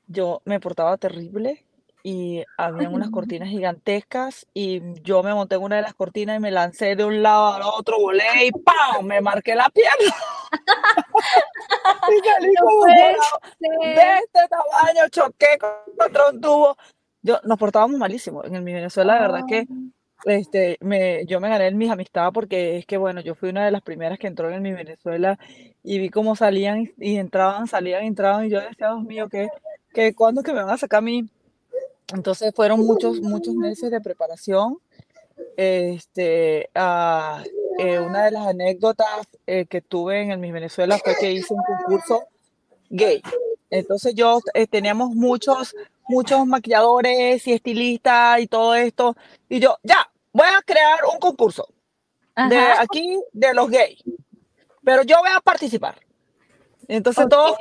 [0.07, 1.65] yo me portaba terrible
[2.03, 6.41] y había unas cortinas gigantescas y yo me monté en una de las cortinas y
[6.41, 9.05] me lancé de un lado al otro, volé y ¡pam!
[9.05, 10.15] Me marqué la pierna.
[12.09, 13.17] y salí como de
[13.61, 15.59] este tamaño, choqué
[15.97, 16.77] contra un tubo.
[17.23, 18.45] Yo, nos portábamos malísimo.
[18.45, 19.67] En el mi Venezuela, la verdad que
[20.25, 23.65] este, me, yo me gané en mis amistades porque es que, bueno, yo fui una
[23.65, 25.39] de las primeras que entró en mi Venezuela
[25.83, 29.49] y vi cómo salían y entraban, salían, entraban y yo decía, Dios mío, que
[29.93, 31.29] que cuando que me van a sacar a mí.
[32.15, 34.79] Entonces fueron muchos, muchos meses de preparación.
[35.57, 37.43] Este, uh,
[37.79, 41.55] eh, una de las anécdotas eh, que tuve en el Miss Venezuela fue que hice
[41.55, 42.25] un concurso
[42.91, 43.23] gay.
[43.71, 45.75] Entonces yo eh, teníamos muchos,
[46.09, 49.17] muchos maquilladores y estilistas y todo esto.
[49.49, 51.69] Y yo, ya, voy a crear un concurso
[52.49, 54.03] de aquí de los gays.
[54.85, 55.97] Pero yo voy a participar.
[56.87, 57.57] Entonces todos,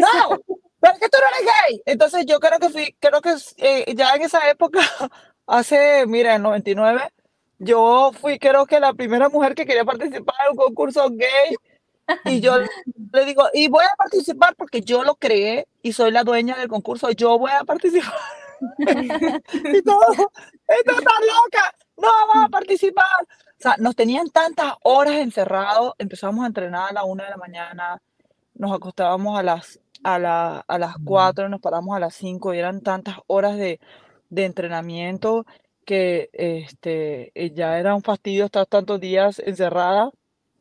[0.00, 0.38] No,
[0.84, 1.82] pero es que tú no eres gay.
[1.86, 4.80] Entonces yo creo que fui, creo que eh, ya en esa época,
[5.46, 7.10] hace, mira, en 99,
[7.58, 11.56] yo fui creo que la primera mujer que quería participar en un concurso gay.
[12.26, 16.22] Y yo le digo, y voy a participar porque yo lo creé y soy la
[16.22, 18.12] dueña del concurso, yo voy a participar.
[18.78, 23.06] y todo, esto está loca, no vamos a participar.
[23.22, 27.38] O sea, nos tenían tantas horas encerrados, empezamos a entrenar a la una de la
[27.38, 28.02] mañana,
[28.52, 32.58] nos acostábamos a las a, la, a las 4, nos paramos a las 5 y
[32.58, 33.80] eran tantas horas de,
[34.30, 35.46] de entrenamiento
[35.84, 40.10] que este, eh, ya era un fastidio estar tantos días encerrada.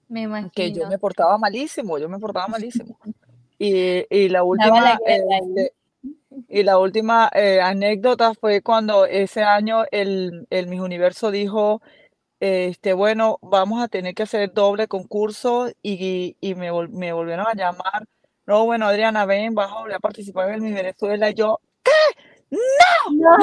[0.09, 2.97] Me Que yo me portaba malísimo, yo me portaba malísimo.
[3.57, 5.73] Y, y la última, este,
[6.49, 11.81] y la última eh, anécdota fue cuando ese año el, el Miss Universo dijo,
[12.39, 17.53] este, bueno, vamos a tener que hacer doble concurso y, y me, me volvieron a
[17.53, 18.05] llamar
[18.45, 21.29] no, bueno, Adriana, ven, vas a volver a participar en mi Venezuela.
[21.29, 21.91] Y yo, ¿qué?
[22.49, 22.59] ¡No!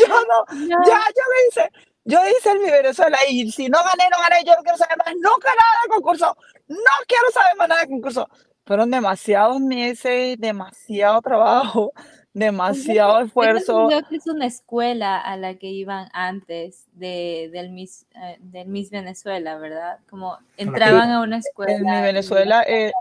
[0.00, 1.70] yo no, ya, yo lo hice.
[2.06, 4.98] Yo hice el mi Venezuela y si no gané, no gané, yo no quiero saber
[4.98, 6.36] más nunca nada de concurso.
[6.68, 6.76] No
[7.08, 8.28] quiero saber más nada de concurso.
[8.66, 11.92] Fueron demasiados meses, demasiado trabajo
[12.34, 13.86] demasiado esfuerzo.
[13.86, 18.68] Creo que es una escuela a la que iban antes de, del, Miss, eh, del
[18.68, 20.00] Miss Venezuela, ¿verdad?
[20.10, 21.72] Como entraban a una escuela.
[21.72, 22.92] En mi Venezuela, eh,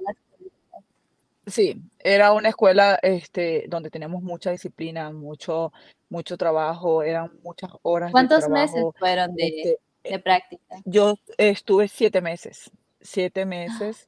[1.47, 5.73] sí, era una escuela este, donde teníamos mucha disciplina, mucho,
[6.09, 8.11] mucho trabajo, eran muchas horas.
[8.11, 9.79] ¿Cuántos meses fueron de, este,
[10.11, 10.75] de práctica?
[10.85, 12.71] Yo estuve siete meses
[13.03, 14.07] siete meses.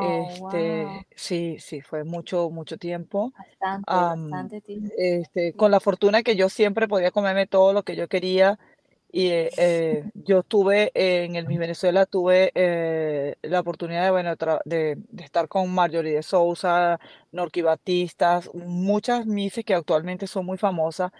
[0.00, 3.32] este, Sí, sí, fue mucho, mucho tiempo.
[3.36, 4.94] Bastante, bastante tiempo.
[4.96, 8.58] Este, con la fortuna que yo siempre podía comerme todo lo que yo quería.
[9.12, 14.36] Y eh, eh, yo tuve en el Miss Venezuela, tuve eh, la oportunidad de, bueno,
[14.64, 17.00] de, de, estar con Marjorie de Sousa,
[17.32, 21.10] Norqui Batistas, muchas Misses que actualmente son muy famosas.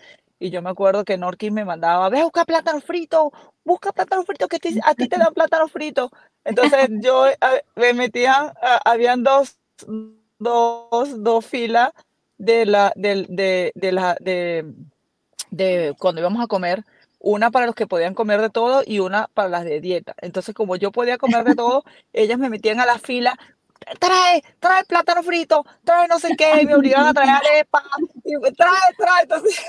[0.40, 3.30] Y yo me acuerdo que Norqui me mandaba, ve a buscar plátano frito,
[3.62, 6.10] busca plátano frito, que a ti te dan plátano frito.
[6.44, 7.26] Entonces yo
[7.76, 9.58] me metía, habían dos,
[10.38, 11.92] dos, dos filas
[12.38, 14.64] de la, de, de, de la, de,
[15.50, 16.84] de cuando íbamos a comer
[17.18, 20.14] una para los que podían comer de todo y una para las de dieta.
[20.22, 23.38] Entonces, como yo podía comer de todo, ellas me metían a la fila,
[23.98, 27.84] trae, trae plátano frito, trae no sé qué, y me obligaban a traer arepa,
[28.24, 29.22] y trae, trae.
[29.24, 29.60] Entonces,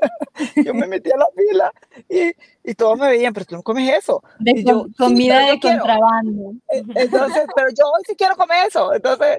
[0.64, 1.72] yo me metía a la fila
[2.08, 2.32] y,
[2.70, 4.22] y, todos me veían, pero tú no comes eso.
[4.38, 6.52] De yo, comida de contrabando.
[6.68, 8.92] E, entonces, pero yo hoy sí quiero comer eso.
[8.94, 9.38] Entonces,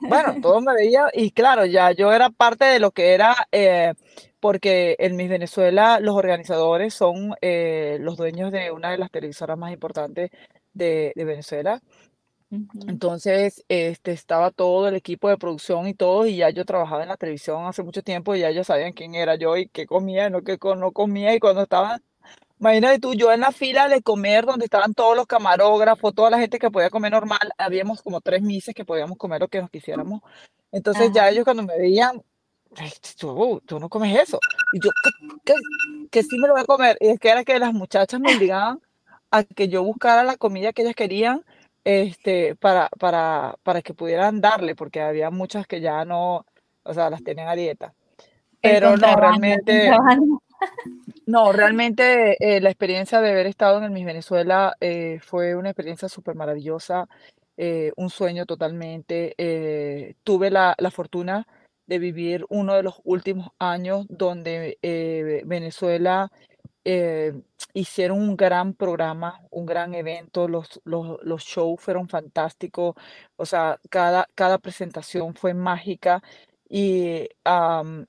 [0.00, 3.34] bueno, todos me veían y claro, ya yo era parte de lo que era...
[3.52, 3.94] Eh,
[4.40, 9.58] porque en Miss Venezuela los organizadores son eh, los dueños de una de las televisoras
[9.58, 10.30] más importantes
[10.72, 11.82] de, Venezuela.
[12.50, 17.08] Entonces, este, estaba todo el equipo de producción y todo, y ya yo trabajaba en
[17.08, 20.26] la televisión hace mucho tiempo, y ya ellos sabían quién era yo y qué comía
[20.26, 22.02] y no qué no comía, y cuando estaban,
[22.58, 26.40] imagínate tú, yo en la fila de comer, donde estaban todos los camarógrafos, toda la
[26.40, 29.70] gente que podía comer normal, habíamos como tres mises que podíamos comer lo que nos
[29.70, 30.20] quisiéramos.
[30.72, 32.20] Entonces ya ellos cuando me veían,
[33.18, 34.38] tú, tú no comes eso.
[34.72, 34.90] Y yo,
[35.44, 35.54] que,
[36.10, 36.96] que, sí me lo voy a comer.
[37.00, 38.80] Y es que era que las muchachas me obligaban
[39.30, 41.44] a que yo buscara la comida que ellas querían
[41.84, 46.46] este, para, para, para que pudieran darle, porque había muchas que ya no,
[46.82, 47.94] o sea, las tenían a dieta.
[48.60, 49.90] Pero no, realmente...
[51.26, 55.70] No, realmente eh, la experiencia de haber estado en el Miss Venezuela eh, fue una
[55.70, 57.08] experiencia súper maravillosa,
[57.56, 59.34] eh, un sueño totalmente.
[60.24, 61.46] tuve la, la fortuna
[61.86, 64.78] de vivir uno de los últimos años donde
[65.46, 66.30] Venezuela
[66.84, 67.34] eh,
[67.74, 72.94] hicieron un gran programa, un gran evento, los, los, los, shows fueron fantásticos,
[73.36, 76.22] o sea, cada, cada presentación fue mágica
[76.68, 77.28] y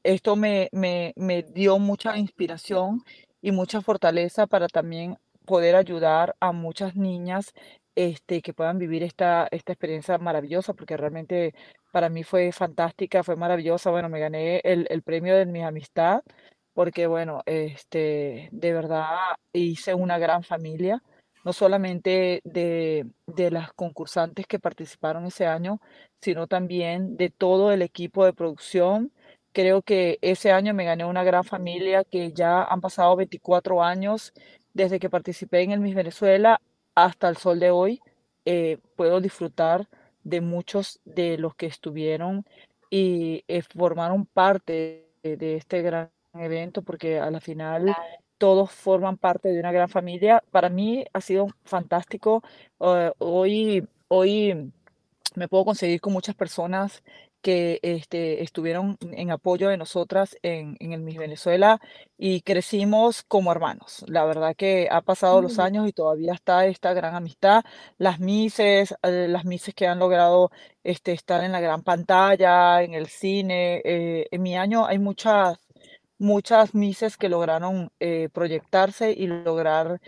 [0.03, 3.03] esto me, me, me dio mucha inspiración
[3.41, 7.53] y mucha fortaleza para también poder ayudar a muchas niñas
[7.95, 11.53] este, que puedan vivir esta, esta experiencia maravillosa, porque realmente
[11.91, 13.91] para mí fue fantástica, fue maravillosa.
[13.91, 16.21] Bueno, me gané el, el premio de mi amistad,
[16.73, 19.17] porque bueno, este, de verdad
[19.53, 21.03] hice una gran familia,
[21.43, 25.81] no solamente de, de las concursantes que participaron ese año,
[26.21, 29.11] sino también de todo el equipo de producción.
[29.53, 34.33] Creo que ese año me gané una gran familia que ya han pasado 24 años
[34.73, 36.61] desde que participé en el Miss Venezuela
[36.95, 38.01] hasta el sol de hoy
[38.45, 39.87] eh, puedo disfrutar
[40.23, 42.45] de muchos de los que estuvieron
[42.89, 47.93] y eh, formaron parte de, este gran evento porque a la final
[48.37, 50.43] todos forman parte de una gran familia.
[50.51, 52.43] Para mí ha sido fantástico.
[52.79, 54.71] Eh, hoy, hoy
[55.35, 57.03] me puedo conseguir con muchas personas
[57.41, 61.79] que este, estuvieron en apoyo de nosotras en, en, el Miss Venezuela
[62.17, 64.03] y crecimos como hermanos.
[64.07, 67.63] La verdad que ha pasado los años y todavía está esta gran amistad.
[67.97, 70.51] Las Misses, eh, las Misses que han logrado
[70.83, 73.81] este, estar en la gran pantalla, en el cine.
[73.85, 75.59] Eh, en mi año hay muchas
[76.21, 79.99] muchas Misses que lograron eh, proyectarse y lograr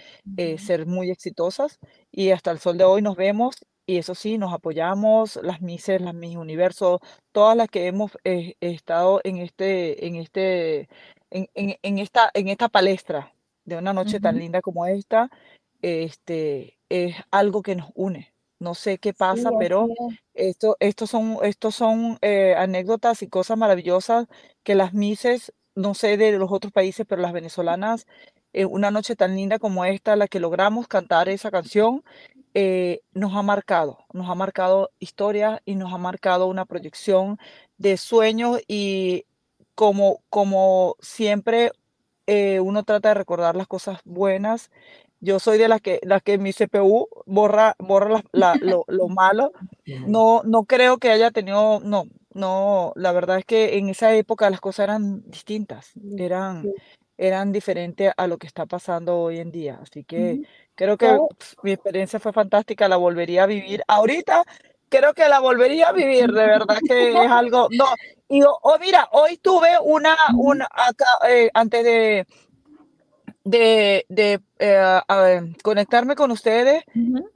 [0.58, 1.80] ser muy exitosas
[2.12, 6.02] y hasta el sol de hoy nos vemos y eso sí, nos apoyamos, las Mises,
[6.02, 10.88] las Miss Universo, todas las que hemos eh, estado en este, en este,
[11.32, 13.34] en, en, esta, en esta palestra
[13.65, 15.30] de una noche tan linda como esta,
[15.82, 18.34] este, es algo que nos une.
[18.60, 19.88] No sé qué pasa, pero
[20.34, 24.28] esto, estos son, estos son eh, anécdotas y cosas maravillosas
[24.63, 28.07] que las Mises, no sé de los otros países, pero las venezolanas,
[28.53, 32.03] en una noche tan linda como esta, la que logramos cantar esa canción,
[32.53, 37.39] eh, nos ha marcado, nos ha marcado historia y nos ha marcado una proyección
[37.78, 39.26] de sueños y
[39.76, 41.71] como, como siempre
[42.28, 44.69] eh, uno trata de recordar las cosas buenas.
[45.19, 49.51] Yo soy de las que, las que mi CPU borra, borra lo, lo, malo.
[50.05, 54.49] No, no creo que haya tenido, no, no, la verdad es que en esa época
[54.49, 56.71] las cosas eran distintas, eran,
[57.17, 59.79] eran diferentes a lo que está pasando hoy en día.
[59.81, 60.41] Así que
[60.75, 61.17] creo que
[61.61, 63.84] mi experiencia fue fantástica, la volvería a vivir.
[63.88, 64.43] Ahorita
[64.89, 67.86] creo que la volvería a vivir, de verdad que es algo, no,
[68.29, 72.27] y oh, mira, hoy tuve una, una acá, eh, antes de,
[73.44, 75.02] de, de eh,
[75.64, 76.84] conectarme con ustedes,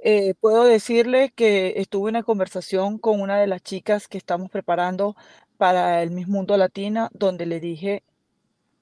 [0.04, 4.50] eh, puedo decirles que estuve en una conversación con una de las chicas que estamos
[4.50, 5.16] preparando
[5.58, 8.04] para el Miss Mundo Latina, donde le dije,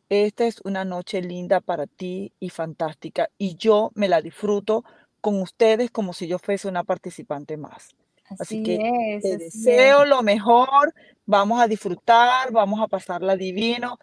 [0.10, 4.84] esta es una noche linda para ti y fantástica, y yo me la disfruto
[5.22, 7.96] con ustedes como si yo fuese una participante más.
[8.40, 10.94] Así, que te deseo lo mejor,
[11.26, 14.00] vamos a disfrutar, vamos a pasarla divino,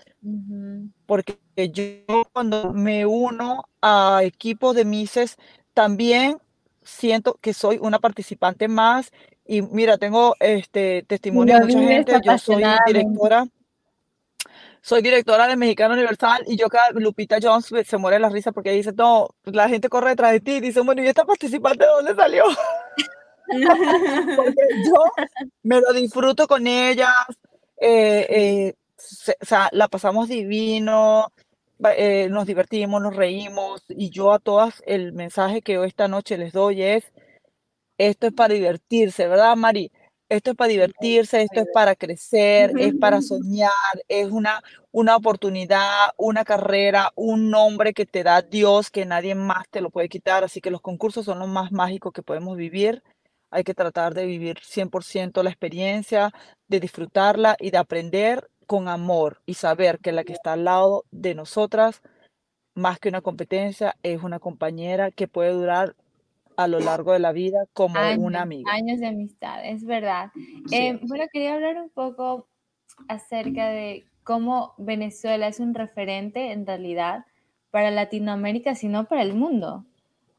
[1.07, 1.39] porque
[1.71, 5.37] yo cuando me uno a equipos de Mises,
[5.75, 6.39] también
[6.83, 9.13] siento que soy una participante más.
[9.47, 13.47] Y mira, tengo este testimonio de mucha gente, yo soy directora
[14.85, 18.73] soy directora de Mexicano Universal y yo cada Lupita Jones se muere la risa porque
[18.73, 21.91] dice, no, la gente corre detrás de ti y dice, bueno, ¿y esta participante de
[21.91, 22.45] dónde salió?
[24.37, 25.27] porque yo
[25.63, 27.11] me lo disfruto con ellas,
[27.81, 28.75] eh, eh,
[29.41, 31.33] o sea, la pasamos divino,
[31.97, 36.39] eh, nos divertimos, nos reímos y yo a todas el mensaje que hoy esta noche
[36.39, 37.13] les doy es,
[37.99, 39.91] esto es para divertirse, ¿verdad, Mari?
[40.29, 43.71] Esto es para divertirse, esto es para crecer, es para soñar,
[44.09, 49.69] es una, una oportunidad, una carrera, un nombre que te da Dios que nadie más
[49.69, 50.43] te lo puede quitar.
[50.43, 53.03] Así que los concursos son lo más mágicos que podemos vivir.
[53.53, 56.33] Hay que tratar de vivir 100% la experiencia,
[56.69, 61.05] de disfrutarla y de aprender con amor y saber que la que está al lado
[61.11, 62.01] de nosotras,
[62.75, 65.95] más que una competencia, es una compañera que puede durar
[66.57, 68.73] a lo largo de la vida como una amiga.
[68.73, 70.31] Años de amistad, es verdad.
[70.71, 72.49] Eh, bueno, quería hablar un poco
[73.09, 77.27] acerca de cómo Venezuela es un referente en realidad
[77.71, 79.85] para Latinoamérica, sino para el mundo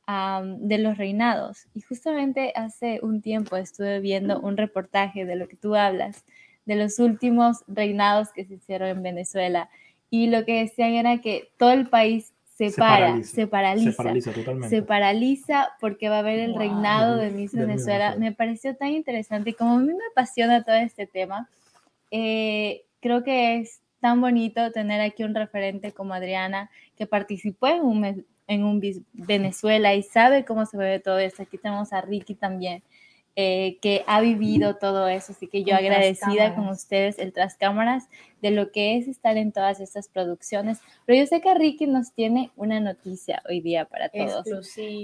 [0.08, 1.68] de los reinados.
[1.74, 6.26] Y justamente hace un tiempo estuve viendo un reportaje de lo que tú hablas,
[6.66, 9.70] de los últimos reinados que se hicieron en Venezuela.
[10.10, 13.92] Y lo que decían era que todo el país se, para, se paraliza.
[13.92, 14.70] Se paraliza totalmente.
[14.70, 18.16] Se paraliza porque va a haber el reinado de Miss Venezuela.
[18.18, 21.50] Me pareció tan interesante y como a mí me apasiona todo este tema,
[22.12, 27.82] eh, creo que es tan bonito tener aquí un referente como Adriana que participó en
[27.82, 28.82] un, en un
[29.14, 31.44] Venezuela y sabe cómo se ve todo esto.
[31.44, 32.84] Aquí tenemos a Ricky también,
[33.36, 35.32] eh, que ha vivido todo eso.
[35.32, 38.10] Así que yo agradecida con ustedes, el Tras Cámaras,
[38.42, 40.80] de lo que es estar en todas estas producciones.
[41.06, 44.46] Pero yo sé que Ricky nos tiene una noticia hoy día para todos.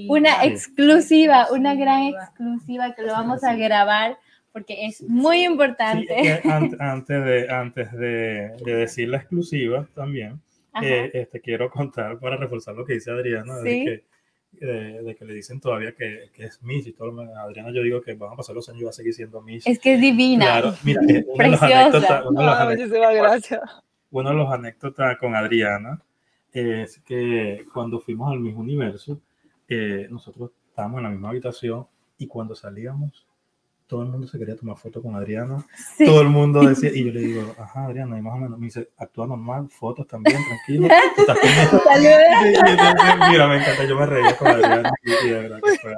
[0.07, 4.17] Una exclusiva, una gran exclusiva que lo vamos a grabar
[4.51, 6.41] porque es muy importante.
[6.79, 10.41] antes, de, antes de, decir la exclusiva también,
[10.81, 13.85] eh, este, quiero contar para reforzar lo que dice Adriana, ¿Sí?
[14.51, 17.21] de, que le dicen todavía que, que es Miss y todo.
[17.37, 19.67] Adriana, yo digo que van a pasar los años y va a seguir siendo Miss.
[19.67, 20.45] Es que es divina.
[20.45, 22.41] Claro, mira, eh, de anécdotas, uno,
[24.11, 26.01] uno de los anécdotas con Adriana
[26.51, 29.21] es que cuando fuimos al mismo universo,
[29.67, 33.28] eh, nosotros estábamos en la misma habitación y cuando salíamos
[33.89, 35.65] todo el mundo se quería tomar foto con Adriana.
[35.97, 38.67] Todo el mundo decía, y yo le digo, ajá, Adriana, y más o menos, me
[38.67, 40.87] dice, actúa normal, fotos también, tranquilo.
[43.31, 45.95] Mira, me encanta, yo me reía con Adriana y, de verdad que fue.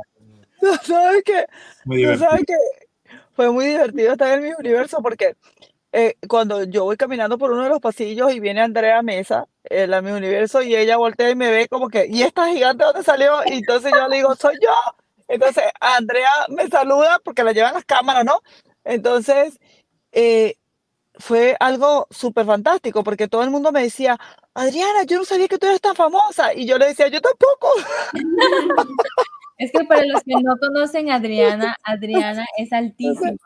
[0.84, 1.46] ¿Sabes qué?
[1.84, 2.30] Muy divertido.
[2.30, 2.56] ¿Sabes qué?
[3.34, 5.36] Fue muy divertido estar en mi universo porque
[5.92, 9.92] eh, cuando yo voy caminando por uno de los pasillos y viene Andrea Mesa, en
[9.92, 13.04] la mi universo, y ella voltea y me ve como que, ¿y esta gigante dónde
[13.04, 13.42] salió?
[13.46, 14.72] Y entonces yo le digo, soy yo.
[15.32, 18.42] Entonces, Andrea me saluda porque la llevan las cámaras, ¿no?
[18.84, 19.60] Entonces,
[20.12, 20.56] eh,
[21.16, 24.18] fue algo súper fantástico porque todo el mundo me decía,
[24.54, 26.54] Adriana, yo no sabía que tú eras tan famosa.
[26.54, 27.70] Y yo le decía, yo tampoco.
[29.58, 33.38] Es que para los que no conocen a Adriana, Adriana es altísima.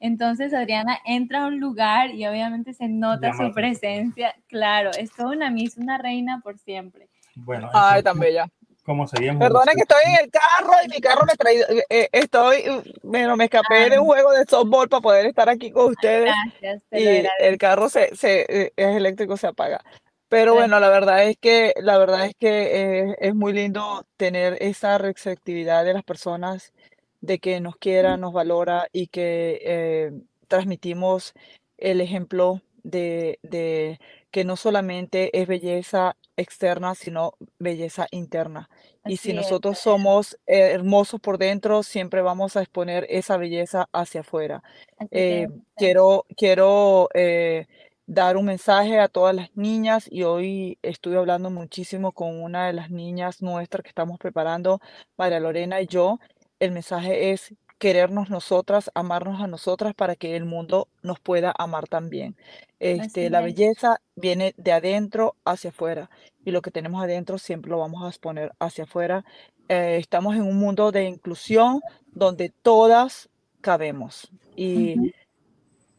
[0.00, 4.34] Entonces Adriana entra a un lugar y obviamente se nota su presencia.
[4.46, 7.10] Claro, es toda una miss, una reina por siempre.
[7.34, 8.48] Bueno, ay, tan bella
[8.88, 9.38] como seguimos.
[9.38, 12.64] Perdona que estoy en el carro y mi carro me traído, eh, eh, estoy,
[13.02, 16.32] bueno, me escapé de un juego de softball para poder estar aquí con ustedes.
[16.60, 19.84] Gracias, y el carro se, se, eh, es eléctrico, se apaga.
[20.30, 24.98] Pero bueno, la verdad es que, la verdad es que es muy lindo tener esa
[24.98, 26.72] receptividad de las personas,
[27.20, 30.12] de que nos quiera, nos valora y que
[30.48, 31.34] transmitimos
[31.76, 38.68] el ejemplo de, de que no solamente es belleza externa, sino belleza interna.
[39.04, 44.62] y si nosotros somos hermosos por dentro, siempre vamos a exponer esa belleza hacia afuera.
[45.10, 47.66] Eh, quiero quiero eh,
[48.06, 52.72] dar un mensaje a todas las niñas y hoy estuve hablando muchísimo con una de
[52.74, 54.80] las niñas nuestras que estamos preparando,
[55.16, 56.18] María Lorena y yo.
[56.60, 61.88] El mensaje es querernos nosotras, amarnos a nosotras para que el mundo nos pueda amar
[61.88, 62.36] también.
[62.80, 66.10] Este, la belleza viene de adentro hacia afuera
[66.44, 69.24] y lo que tenemos adentro siempre lo vamos a exponer hacia afuera.
[69.68, 71.80] Eh, estamos en un mundo de inclusión
[72.12, 73.28] donde todas
[73.60, 75.12] cabemos y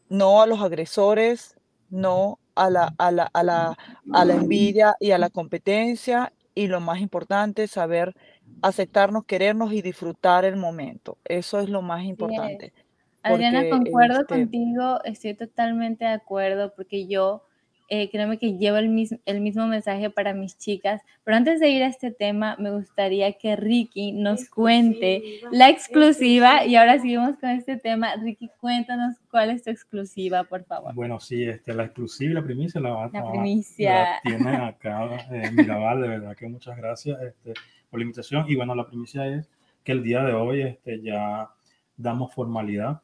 [0.09, 1.55] no a los agresores,
[1.89, 3.77] no a la, a la, a la,
[4.11, 8.15] a la envidia y a la competencia y lo más importante, saber
[8.61, 11.17] aceptarnos, querernos y disfrutar el momento.
[11.25, 12.73] Eso es lo más importante.
[13.21, 17.43] Adriana, concuerdo este contigo, estoy totalmente de acuerdo porque yo
[17.91, 21.01] eh, créeme que llevo el mismo, el mismo mensaje para mis chicas.
[21.23, 26.65] Pero antes de ir a este tema, me gustaría que Ricky nos cuente la exclusiva.
[26.65, 28.15] Y ahora seguimos con este tema.
[28.15, 30.93] Ricky, cuéntanos cuál es tu exclusiva, por favor.
[30.93, 34.19] Bueno, sí, este, la exclusiva, la primicia la, la, primicia.
[34.23, 36.01] tiene acá eh, Mirabal.
[36.01, 37.53] De verdad que muchas gracias este,
[37.89, 38.45] por la invitación.
[38.47, 39.49] Y bueno, la primicia es
[39.83, 41.49] que el día de hoy este, ya
[41.97, 43.01] damos formalidad.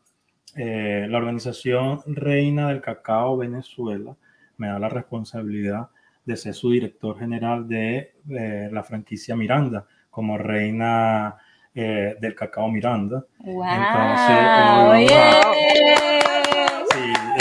[0.56, 4.16] Eh, la organización Reina del Cacao Venezuela
[4.58, 5.90] me da la responsabilidad
[6.24, 11.36] de ser su director general de, la franquicia Miranda, como reina
[11.74, 13.26] eh, del cacao Miranda.
[13.38, 14.38] Entonces,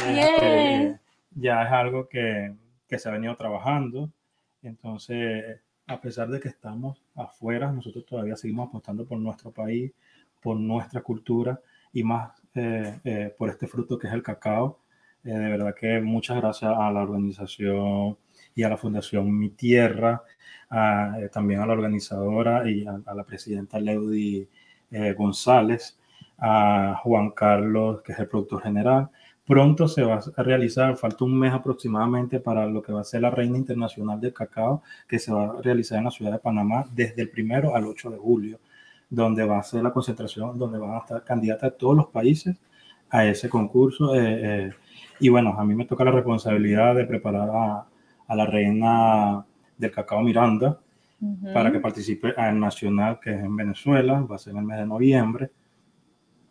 [0.07, 1.01] este,
[1.35, 2.55] ya es algo que,
[2.87, 4.11] que se ha venido trabajando.
[4.63, 9.93] Entonces, a pesar de que estamos afuera, nosotros todavía seguimos apostando por nuestro país,
[10.43, 11.61] por nuestra cultura
[11.93, 14.78] y más eh, eh, por este fruto que es el cacao.
[15.24, 18.18] Eh, de verdad que muchas gracias a la organización
[18.55, 20.22] y a la Fundación Mi Tierra,
[20.70, 24.49] eh, también a la organizadora y a, la presidenta Leudy
[24.91, 25.99] eh, González,
[26.39, 29.09] a Juan Carlos, que es el productor general.
[29.47, 33.21] Pronto se va a realizar, falta un mes aproximadamente para lo que va a ser
[33.21, 36.87] la Reina Internacional del Cacao, que se va a realizar en la ciudad de Panamá
[36.95, 38.59] desde el primero al 8 de julio,
[39.11, 42.57] donde va a ser la concentración, donde van a estar candidatas de todos los países
[43.11, 44.13] a ese concurso.
[45.21, 47.87] Y bueno, a mí me toca la responsabilidad de preparar a,
[48.35, 49.45] la reina
[49.77, 50.81] del cacao Miranda
[51.53, 54.79] para que participe en Nacional, que es en Venezuela, va a ser en el mes
[54.79, 55.51] de noviembre.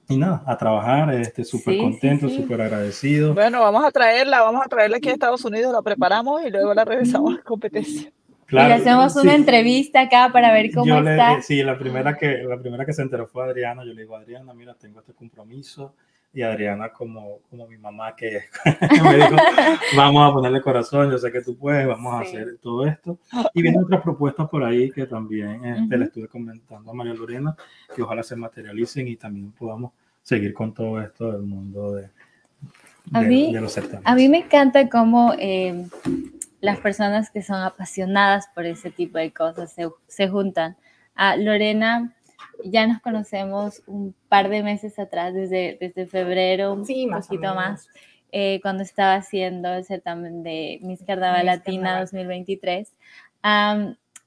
[0.09, 3.33] Y nada, a trabajar, este, súper contento, súper agradecido.
[3.33, 6.73] Bueno, vamos a traerla, vamos a traerla aquí a Estados Unidos, la preparamos y luego
[6.73, 8.11] la regresamos a competencia.
[8.45, 11.41] Claro, y le hacemos una entrevista acá para ver cómo está.
[11.41, 13.83] sí, la primera, que, la primera que se enteró fue Adriana.
[13.85, 15.95] Yo le digo, Adriana, mira, tengo este compromiso
[16.33, 18.41] y Adriana como, como mi mamá que
[19.03, 19.35] me dijo,
[19.95, 23.19] vamos a ponerle corazón, yo sé que tú puedes, vamos a hacer todo esto.
[23.53, 27.55] Y vienen otras propuestas por ahí que también este, le estuve comentando a María Lorena,
[27.95, 29.91] que ojalá se materialicen y también podamos
[30.23, 32.09] seguir con todo esto del mundo de,
[33.11, 34.03] a mí, los certámenes.
[34.05, 35.85] A mí me encanta cómo eh,
[36.61, 40.77] las personas que son apasionadas por ese tipo de cosas se, se juntan.
[41.15, 42.15] A Lorena
[42.63, 47.87] ya nos conocemos un par de meses atrás, desde, desde febrero, un poquito más,
[48.31, 52.93] eh, cuando estaba haciendo el certamen de Miss Carnaval Latina 2023.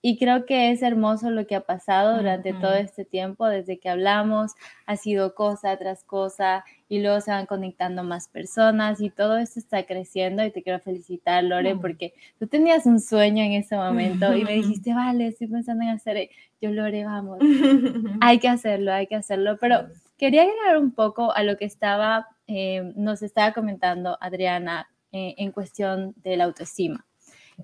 [0.09, 3.89] Y creo que es hermoso lo que ha pasado durante todo este tiempo, desde que
[3.89, 4.53] hablamos,
[4.87, 9.59] ha sido cosa tras cosa y luego se van conectando más personas y todo esto
[9.59, 14.33] está creciendo y te quiero felicitar, Lore, porque tú tenías un sueño en ese momento
[14.37, 16.31] y me dijiste, vale, estoy pensando en hacer,
[16.61, 17.41] yo Lore, vamos,
[18.21, 22.29] hay que hacerlo, hay que hacerlo, pero quería agregar un poco a lo que estaba,
[22.47, 27.06] eh, nos estaba comentando Adriana eh, en cuestión de la autoestima.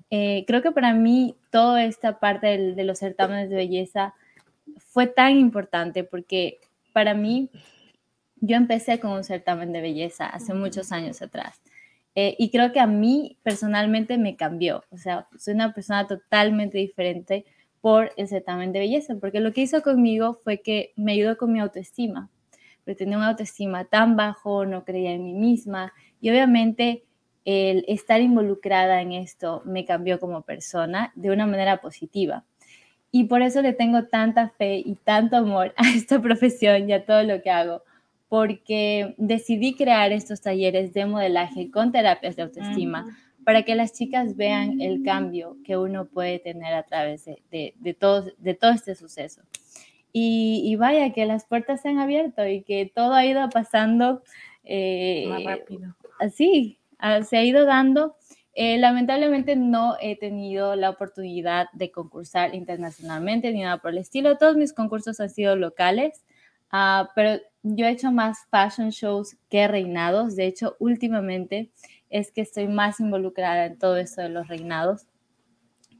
[0.09, 4.13] Eh, creo que para mí toda esta parte de los certámenes de belleza
[4.77, 6.59] fue tan importante porque
[6.93, 7.49] para mí
[8.37, 11.61] yo empecé con un certamen de belleza hace muchos años atrás.
[12.15, 14.83] Eh, y creo que a mí personalmente me cambió.
[14.91, 17.45] O sea, soy una persona totalmente diferente
[17.81, 21.51] por el certamen de belleza, porque lo que hizo conmigo fue que me ayudó con
[21.51, 22.29] mi autoestima.
[22.83, 25.93] Porque tenía una autoestima tan bajo, no creía en mí misma.
[26.21, 27.03] Y obviamente
[27.45, 32.43] el estar involucrada en esto me cambió como persona de una manera positiva.
[33.11, 37.05] Y por eso le tengo tanta fe y tanto amor a esta profesión y a
[37.05, 37.83] todo lo que hago,
[38.29, 43.05] porque decidí crear estos talleres de modelaje con terapias de autoestima
[43.43, 47.93] para que las chicas vean el cambio que uno puede tener a través de, de,
[47.93, 49.41] todo, de todo este suceso.
[50.11, 54.23] Y, y, vaya, que las puertas se han abierto y que todo ha ido pasando
[54.63, 55.95] eh, más rápido.
[56.19, 56.77] Así,
[57.27, 58.15] se ha ido dando.
[58.55, 64.37] Eh, lamentablemente no he tenido la oportunidad de concursar internacionalmente ni nada por el estilo.
[64.37, 66.23] Todos mis concursos han sido locales,
[66.69, 70.35] ah, pero yo he hecho más fashion shows que reinados.
[70.35, 71.71] De hecho, últimamente
[72.11, 75.07] es que estoy más involucrada en todo esto de los reinados.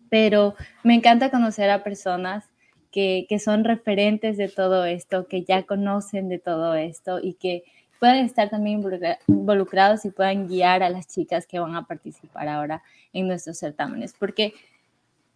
[0.10, 2.52] Pero me encanta conocer a personas
[2.92, 7.64] que, que son referentes de todo esto, que ya conocen de todo esto y que
[8.04, 8.84] pueden estar también
[9.30, 12.84] involucrados y puedan guiar a las chicas que van a participar ahora
[13.14, 14.56] en nuestros certámenes, porque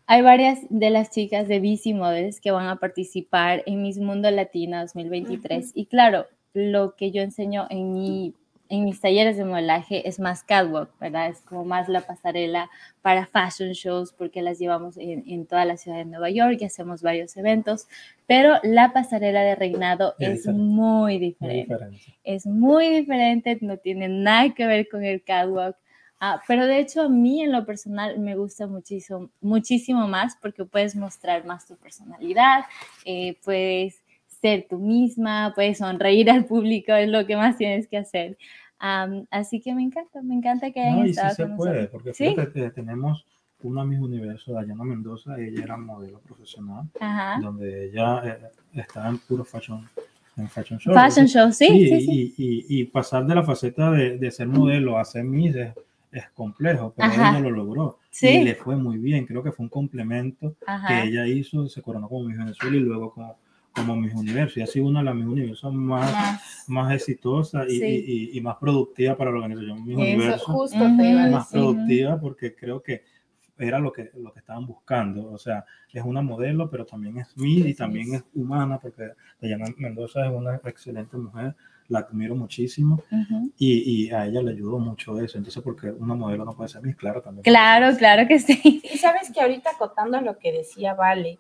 [0.06, 4.30] hay varias de las chicas de Bici Models que van a participar en Miss Mundo
[4.32, 8.34] Latina 2023 y claro, lo que yo enseño en mi
[8.70, 11.30] en mis talleres de modelaje es más catwalk, ¿verdad?
[11.30, 12.70] Es como más la pasarela
[13.02, 17.02] para fashion shows porque las llevamos en, toda la ciudad de Nueva York y hacemos
[17.02, 17.88] varios eventos,
[18.26, 21.76] pero la pasarela de reinado es, muy, diferente.
[22.24, 25.78] Es muy diferente, no tiene nada que ver con el catwalk.
[26.20, 30.66] Ah, pero de hecho a mí en lo personal me gusta muchísimo, muchísimo más porque
[30.66, 32.64] puedes mostrar más tu personalidad,
[33.06, 34.02] eh, puedes
[34.48, 38.38] ser tú misma, puedes sonreír al público, es lo que más tienes que hacer.
[38.80, 42.70] así que me encanta, me encanta que hayan no, y sí se puede, porque fíjate,
[42.72, 43.26] tenemos
[43.64, 46.86] una misma universo, Dayana Mendoza, ella era modelo profesional,
[47.42, 48.38] donde ella eh,
[48.74, 49.88] estaba en puro fashion,
[50.38, 50.94] en fashion show.
[50.94, 51.68] Fashion show, sí.
[51.68, 55.56] sí, sí, Y, y, pasar de la faceta de, de ser modelo a ser Miss
[55.56, 55.74] es,
[56.12, 58.00] es complejo, pero ella no lo logró.
[58.22, 60.56] Y le fue muy bien, creo que fue un complemento
[60.88, 63.36] que ella hizo, se coronó como Miss Venezuela y luego como
[63.78, 68.38] como mis universos y ha sido una de las mis universos más, más, exitosas y,
[68.38, 69.86] y, más productiva para la organización.
[69.86, 73.04] Mis universos justo más productiva porque creo que
[73.58, 75.32] era lo que, lo que estaban buscando.
[75.32, 79.12] O sea, es una modelo, pero también es mí y también es humana porque
[79.42, 81.56] Diana Mendoza es una excelente mujer,
[81.90, 83.02] la admiro muchísimo
[83.58, 85.38] y, y, a ella le ayudó mucho eso.
[85.38, 87.44] Entonces, porque una modelo no puede ser mí, claro, también.
[87.44, 88.82] Claro, claro que sí.
[88.84, 91.40] Y sabes que ahorita acotando lo que decía Vale,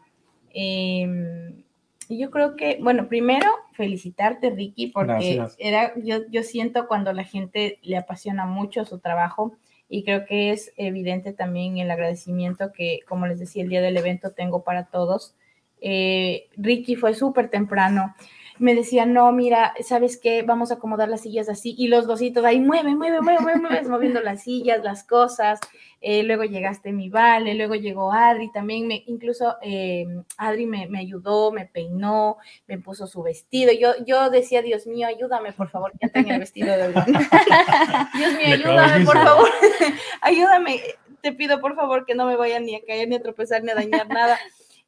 [0.53, 1.65] eh,
[2.09, 7.23] y yo creo que, bueno, primero felicitarte, Ricky, porque era, yo, yo siento cuando la
[7.23, 9.57] gente le apasiona mucho su trabajo
[9.89, 13.97] y creo que es evidente también el agradecimiento que, como les decía, el día del
[13.97, 15.35] evento tengo para todos.
[15.81, 18.15] Eh, Ricky fue súper temprano
[18.59, 20.41] me decía, no, mira, ¿sabes qué?
[20.41, 21.75] Vamos a acomodar las sillas así.
[21.77, 25.59] Y los dositos ahí, mueve, mueve, mueve, mueve, mueve moviendo las sillas, las cosas.
[25.99, 28.87] Eh, luego llegaste mi Vale, luego llegó Adri también.
[28.87, 30.05] Me, incluso eh,
[30.37, 32.37] Adri me, me, ayudó, me peinó,
[32.67, 33.71] me puso su vestido.
[33.73, 36.87] Yo, yo decía, Dios mío, ayúdame, por favor, ya tengo el vestido de
[38.17, 39.49] Dios mío, ayúdame, por favor.
[40.21, 40.81] ayúdame.
[41.21, 43.71] Te pido, por favor, que no me vayan ni a caer, ni a tropezar, ni
[43.71, 44.37] a dañar nada.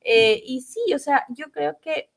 [0.01, 2.09] Eh, y sí, o sea, yo creo que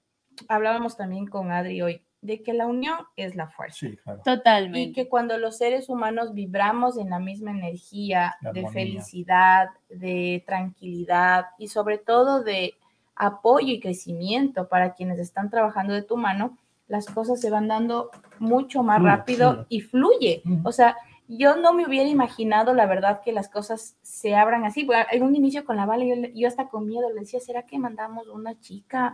[0.48, 3.78] hablábamos también con Adri hoy, de que la unión es la fuerza.
[3.80, 4.22] Sí, claro.
[4.24, 4.80] Totalmente.
[4.80, 11.46] Y que cuando los seres humanos vibramos en la misma energía de felicidad, de tranquilidad
[11.58, 12.74] y sobre todo de
[13.16, 18.10] apoyo y crecimiento para quienes están trabajando de tu mano, las cosas se van dando
[18.38, 20.42] mucho más rápido y fluye.
[20.62, 24.86] O sea, yo no me hubiera imaginado, la verdad, que las cosas se abran así.
[25.10, 27.78] En un inicio con la Vale, yo, yo hasta con miedo le decía, ¿será que
[27.78, 29.12] mandamos una chica?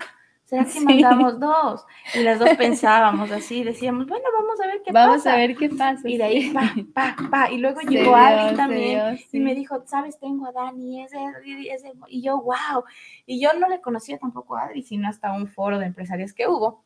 [0.48, 1.84] ¿Será que mandamos dos?
[2.14, 5.06] Y las dos pensábamos así, decíamos, bueno, vamos a ver qué pasa.
[5.06, 6.08] Vamos a ver qué pasa.
[6.08, 7.50] Y de ahí, pa, pa, pa.
[7.50, 10.18] Y luego llegó Adri también y me dijo, ¿sabes?
[10.18, 11.18] Tengo a Dani, ese,
[11.70, 12.82] ese, y yo, wow.
[13.26, 16.48] Y yo no le conocía tampoco a Adri, sino hasta un foro de empresarios que
[16.48, 16.82] hubo.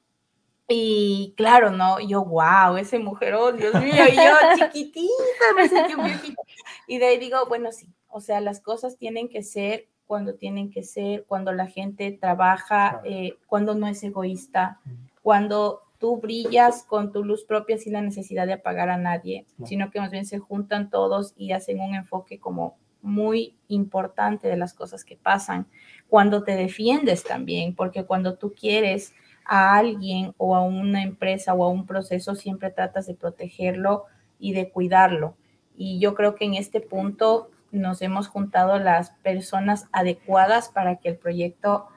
[0.67, 2.01] Y claro, ¿no?
[2.01, 4.23] yo, wow, ese mujerón, Dios mío, y yo
[4.57, 6.43] chiquitita, me sentí un viejito.
[6.89, 10.71] Y de ahí digo, bueno, sí, o sea, las cosas tienen que ser cuando tienen
[10.71, 14.81] que ser, cuando la gente trabaja, eh, cuando no es egoísta,
[15.23, 19.91] cuando tú brillas con tu luz propia sin la necesidad de apagar a nadie, sino
[19.91, 24.75] que más bien se juntan todos y hacen un enfoque como muy importante de las
[24.75, 25.67] cosas que pasan.
[26.09, 31.65] Cuando te defiendes también, porque cuando tú quieres a alguien o a una empresa o
[31.65, 34.05] a un proceso, siempre tratas de protegerlo
[34.39, 35.37] y de cuidarlo.
[35.77, 41.09] Y yo creo que en este punto nos hemos juntado las personas adecuadas para que
[41.09, 41.89] el proyecto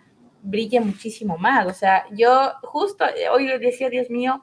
[0.42, 1.68] brille muchísimo más.
[1.68, 4.42] O sea, yo justo hoy le decía, Dios mío,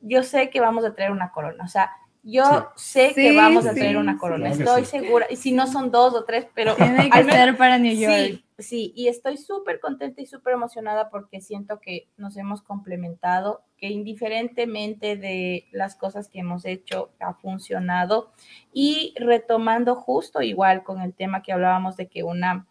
[0.00, 1.64] yo sé que vamos a traer una corona.
[1.64, 1.90] O sea,
[2.22, 5.26] yo sé que vamos a traer una corona, estoy segura.
[5.30, 6.74] Y si no son dos o tres, pero.
[6.76, 8.42] Tiene que ser para New York.
[8.58, 13.88] Sí, y estoy súper contenta y súper emocionada porque siento que nos hemos complementado, que
[13.88, 18.30] indiferentemente de las cosas que hemos hecho, ha funcionado.
[18.72, 22.66] Y retomando justo igual con el tema que hablábamos de que una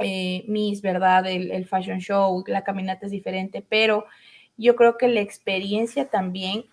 [0.00, 1.26] eh, Miss, ¿verdad?
[1.26, 4.06] El, el fashion show, la caminata es diferente, pero
[4.56, 6.64] yo creo que la experiencia también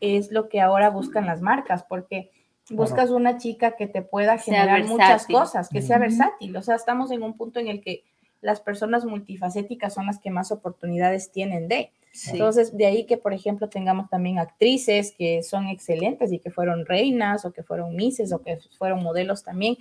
[0.00, 2.30] es lo que ahora buscan las marcas, porque
[2.70, 6.56] buscas una chica que te pueda generar muchas cosas, que sea versátil.
[6.56, 8.04] O sea, estamos en un punto en el que
[8.40, 11.92] las personas multifacéticas son las que más oportunidades tienen de.
[12.32, 16.86] Entonces, de ahí que, por ejemplo, tengamos también actrices que son excelentes y que fueron
[16.86, 19.76] reinas o que fueron misses o que fueron modelos también.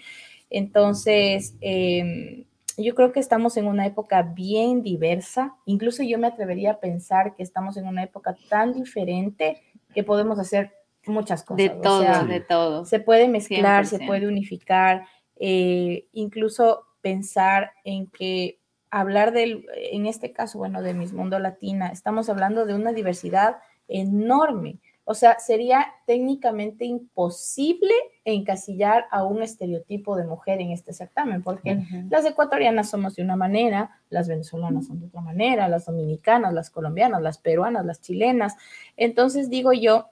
[0.49, 2.45] Entonces, em,
[2.77, 5.55] yo creo que estamos en una época bien diversa.
[5.65, 9.61] Incluso yo me atrevería a pensar que estamos en una época tan diferente
[9.93, 10.73] que podemos hacer
[11.05, 11.57] muchas cosas.
[11.57, 12.85] De todo, de todo.
[12.85, 15.05] Se puede mezclar, se puede unificar,
[15.37, 18.59] eh, incluso pensar en que
[18.99, 23.57] hablar del, en este caso, bueno, de Miss Mundo Latina, estamos hablando de una diversidad
[23.89, 24.79] enorme.
[25.03, 27.91] O sea, sería técnicamente imposible
[28.23, 33.35] encasillar a un estereotipo de mujer en este certamen, porque las ecuatorianas somos de una
[33.35, 38.55] manera, las venezolanas son de otra manera, las dominicanas, las colombianas, las peruanas, las chilenas.
[38.95, 40.07] Entonces digo yo,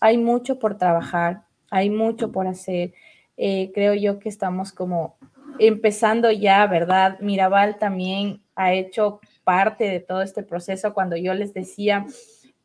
[0.00, 2.94] hay mucho por trabajar, hay mucho por hacer.
[3.36, 5.16] Eh, creo yo que estamos como
[5.58, 7.18] empezando ya, ¿verdad?
[7.20, 12.06] Mirabal también ha hecho parte de todo este proceso cuando yo les decía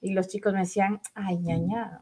[0.01, 2.01] y los chicos me decían, ay, ñaña,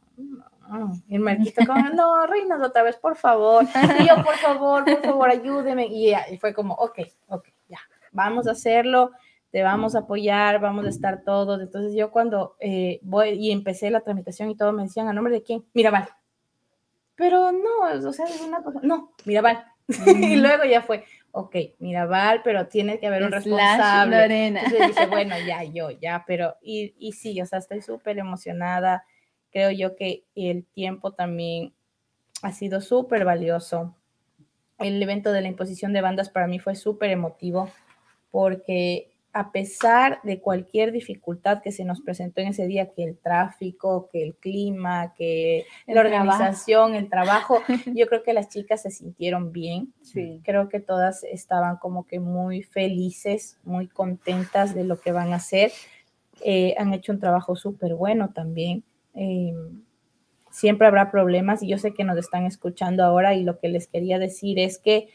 [1.07, 3.65] y el Marquito como, no, reinas otra vez, por favor.
[3.99, 5.87] Y por favor, por favor, ayúdeme.
[5.87, 7.79] Y, fue como, ok, ok, ya,
[8.11, 9.11] vamos a hacerlo,
[9.51, 11.61] te vamos a apoyar, vamos a estar todos.
[11.61, 15.33] Entonces yo cuando eh, voy y empecé la tramitación y todo, me decían, ¿a nombre
[15.33, 15.65] de quién?
[15.73, 16.07] Mirabal.
[17.15, 19.70] Pero no, o sea, es una cosa, no, Mirabal.
[20.07, 24.17] y luego ya fue, ok, Mirabal, pero tiene que haber un responsable.
[24.17, 24.61] Lorena.
[24.61, 29.05] Entonces dije, bueno, ya, yo, ya, pero, y, y sí, o sea, estoy súper emocionada.
[29.51, 31.73] Creo yo que el tiempo también
[32.41, 33.95] ha sido súper valioso.
[34.79, 37.69] El evento de la imposición de bandas para mí fue súper emotivo
[38.31, 43.17] porque a pesar de cualquier dificultad que se nos presentó en ese día, que el
[43.17, 47.61] tráfico, que el clima, que la organización, el trabajo,
[47.95, 49.93] yo creo que las chicas se sintieron bien.
[50.43, 55.37] Creo que todas estaban como que muy felices, muy contentas de lo que van a
[55.37, 55.71] hacer.
[56.43, 58.83] Eh, han hecho un trabajo súper bueno también.
[59.13, 59.83] Em,
[60.49, 63.87] siempre habrá problemas y yo sé que nos están escuchando ahora y lo que les
[63.87, 65.07] quería decir es que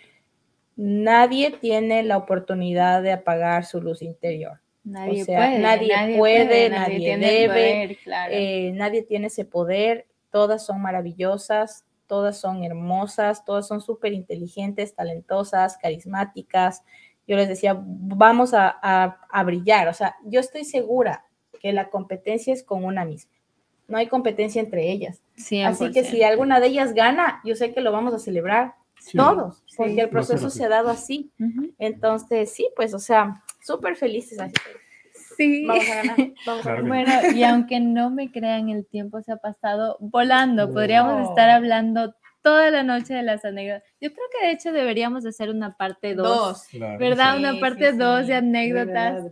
[0.77, 4.61] nadie tiene la oportunidad de apagar su luz interior.
[4.85, 7.99] Nadie puede, nadie, puede, nadie, debe,
[8.31, 10.07] eh, nadie tiene ese poder.
[10.31, 16.85] Todas son maravillosas, todas son hermosas, todas son súper inteligentes, talentosas, carismáticas.
[17.27, 19.89] Yo les decía, vamos a, a, brillar.
[19.89, 21.25] O sea, yo estoy segura
[21.61, 23.33] que la competencia es con una misma.
[23.89, 25.21] No hay competencia entre ellas.
[25.65, 28.75] Así que si alguna de ellas gana, yo sé que lo vamos a celebrar
[29.13, 31.33] todos, porque el proceso se ha dado así.
[31.79, 34.39] Entonces, sí, pues, o sea, súper felices.
[34.41, 34.55] Así.
[35.37, 35.67] Sí.
[35.67, 35.89] Vamos
[36.67, 36.83] a ganar.
[36.83, 40.73] Bueno, y aunque no me crean, el tiempo se ha pasado volando.
[40.73, 43.83] Podríamos estar hablando toda la noche de las anécdotas.
[44.01, 47.39] Yo creo que de hecho deberíamos hacer una parte 2, ¿verdad?
[47.39, 49.25] una parte 2 de anécdotas.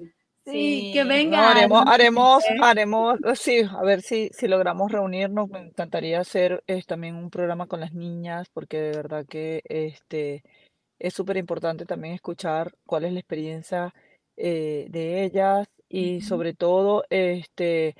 [0.44, 1.50] Sí, que venga.
[1.50, 5.48] haremos, haremos, haremos, sí, a ver si, si logramos reunirnos.
[5.48, 10.42] Me encantaría hacer eh, también un programa con las niñas, porque de verdad que este
[10.98, 13.94] es súper importante también escuchar cuál es la experiencia
[14.36, 17.94] eh, de ellas y sobre todo este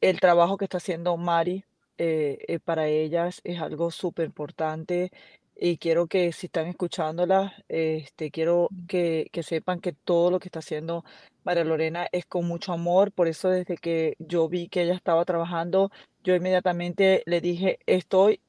[0.00, 1.64] el trabajo que está haciendo Mari
[1.98, 5.10] eh, para ellas es algo súper importante
[5.56, 10.48] y quiero que si están escuchándola, este, quiero que, que sepan que todo lo que
[10.48, 11.04] está haciendo
[11.44, 13.12] María Lorena es con mucho amor.
[13.12, 15.90] Por eso desde que yo vi que ella estaba trabajando,
[16.24, 18.40] yo inmediatamente le dije, estoy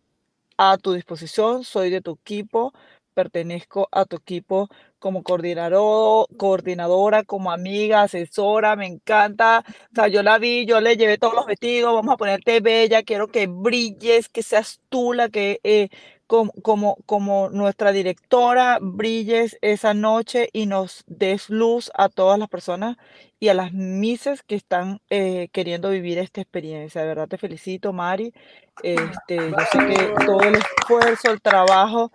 [0.58, 2.74] a tu disposición, soy de tu equipo,
[3.14, 9.64] pertenezco a tu equipo como coordinador, coordinadora, como amiga, asesora, me encanta.
[9.92, 13.04] O sea, yo la vi, yo le llevé todos los vestidos, vamos a ponerte bella,
[13.04, 15.90] quiero que brilles, que seas tú la que eh,
[16.62, 22.98] como, como, nuestra directora brilles esa noche y nos des luz a todas las personas
[23.40, 27.02] y a las mises que están eh, queriendo vivir esta experiencia.
[27.02, 28.34] De verdad te felicito, Mari.
[28.82, 32.12] Este, yo sé que todo el esfuerzo, el trabajo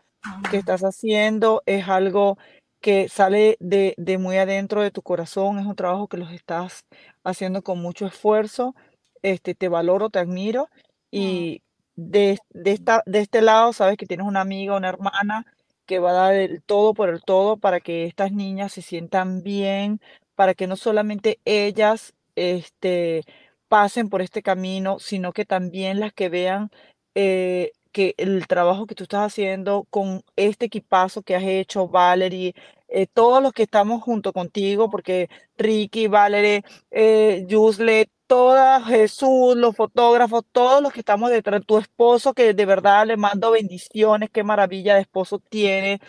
[0.50, 2.38] que estás haciendo es algo
[2.80, 6.84] que sale de, de muy adentro de tu corazón, es un trabajo que los estás
[7.24, 8.74] haciendo con mucho esfuerzo.
[9.22, 10.68] Este, te valoro, te admiro
[11.10, 11.62] y
[11.96, 15.44] de, esta, de este lado, sabes que tienes una amiga, una hermana
[15.86, 19.42] que va a dar el todo por el todo para que estas niñas se sientan
[19.42, 20.00] bien,
[20.36, 23.24] para que no solamente ellas este,
[23.68, 26.70] pasen por este camino, sino que también las que vean
[27.16, 32.54] eh, que el trabajo que tú estás haciendo con este equipazo que has hecho, Valerie,
[32.88, 35.28] eh, todos los que estamos junto contigo, porque
[35.58, 42.34] Ricky, Valerie, eh, Yusle, toda Jesús, los fotógrafos, todos los que estamos detrás, tu esposo,
[42.34, 46.00] que de verdad le mando bendiciones, qué maravilla de esposo tiene.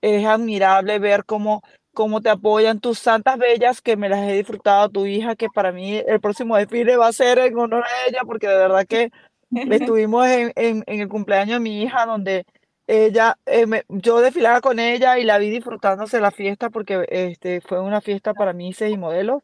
[0.00, 1.62] Es admirable ver cómo,
[1.94, 5.72] cómo te apoyan tus santas bellas, que me las he disfrutado, tu hija, que para
[5.72, 9.10] mí el próximo desfile va a ser en honor a ella, porque de verdad que
[9.72, 12.44] estuvimos en, en, en el cumpleaños de mi hija, donde
[12.86, 17.80] ella, eh, yo desfilaba con ella y la vi disfrutándose la fiesta porque este, fue
[17.80, 19.42] una fiesta para mises y modelos.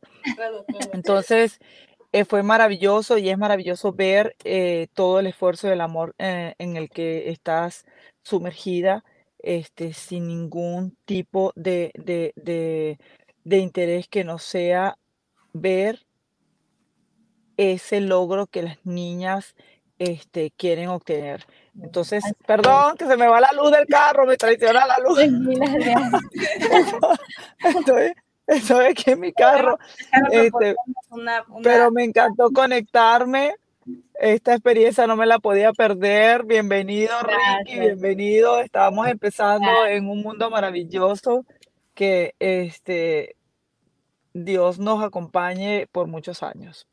[0.93, 1.59] Entonces,
[2.13, 6.77] eh, fue maravilloso y es maravilloso ver eh, todo el esfuerzo y el amor en
[6.77, 7.85] el que estás
[8.23, 9.05] sumergida
[9.39, 12.99] este, sin ningún tipo de, de, de,
[13.45, 14.97] de interés que no sea
[15.53, 16.07] ver
[17.57, 19.55] ese logro que las niñas
[20.05, 21.45] este, quieren obtener.
[21.81, 25.19] Entonces, perdón, que se me va la luz del carro, me traiciona la luz.
[27.79, 28.13] estoy,
[28.47, 29.79] estoy aquí en mi carro.
[30.31, 30.77] Este,
[31.63, 33.55] pero me encantó conectarme.
[34.15, 36.45] Esta experiencia no me la podía perder.
[36.45, 38.61] Bienvenido, Ricky, bienvenido.
[38.61, 41.45] Estamos empezando en un mundo maravilloso
[41.95, 43.37] que este,
[44.33, 46.87] Dios nos acompañe por muchos años.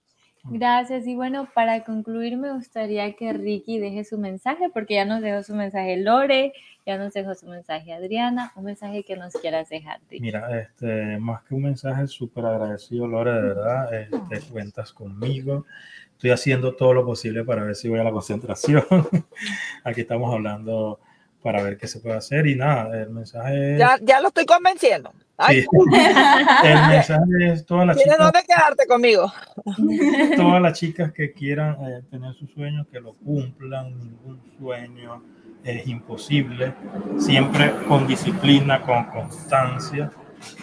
[0.46, 1.06] Gracias.
[1.08, 5.44] Y bueno, para concluir, me gustaría que Ricky deje su mensaje, porque ya nos dejó
[5.44, 6.54] su mensaje Lore,
[6.86, 10.00] ya nos dejó su mensaje Adriana, un mensaje que nos quieras dejar.
[10.10, 13.94] Mira, este, más que un mensaje, súper agradecido, Lore, de verdad.
[13.94, 15.66] Este, cuentas conmigo.
[16.14, 18.84] Estoy haciendo todo lo posible para ver si voy a la concentración.
[19.84, 21.00] Aquí estamos hablando
[21.42, 23.80] para ver qué se puede hacer y nada, el mensaje es...
[23.80, 25.12] Ya, ya lo estoy convenciendo.
[25.50, 25.66] Sí.
[26.64, 29.32] el mensaje es todas las ¿Tienes dónde quedarte conmigo?
[30.38, 35.24] Todas las chicas que quieran eh, tener sus sueños, que lo cumplan, ningún sueño
[35.64, 36.74] es imposible,
[37.18, 40.12] siempre con disciplina, con constancia,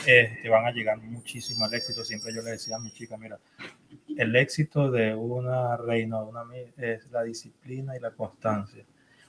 [0.06, 2.04] eh, te van a llegar muchísimo al éxito.
[2.04, 3.38] Siempre yo le decía a mi chica, mira,
[4.16, 6.42] el éxito de una reina, una,
[6.76, 8.84] es la disciplina y la constancia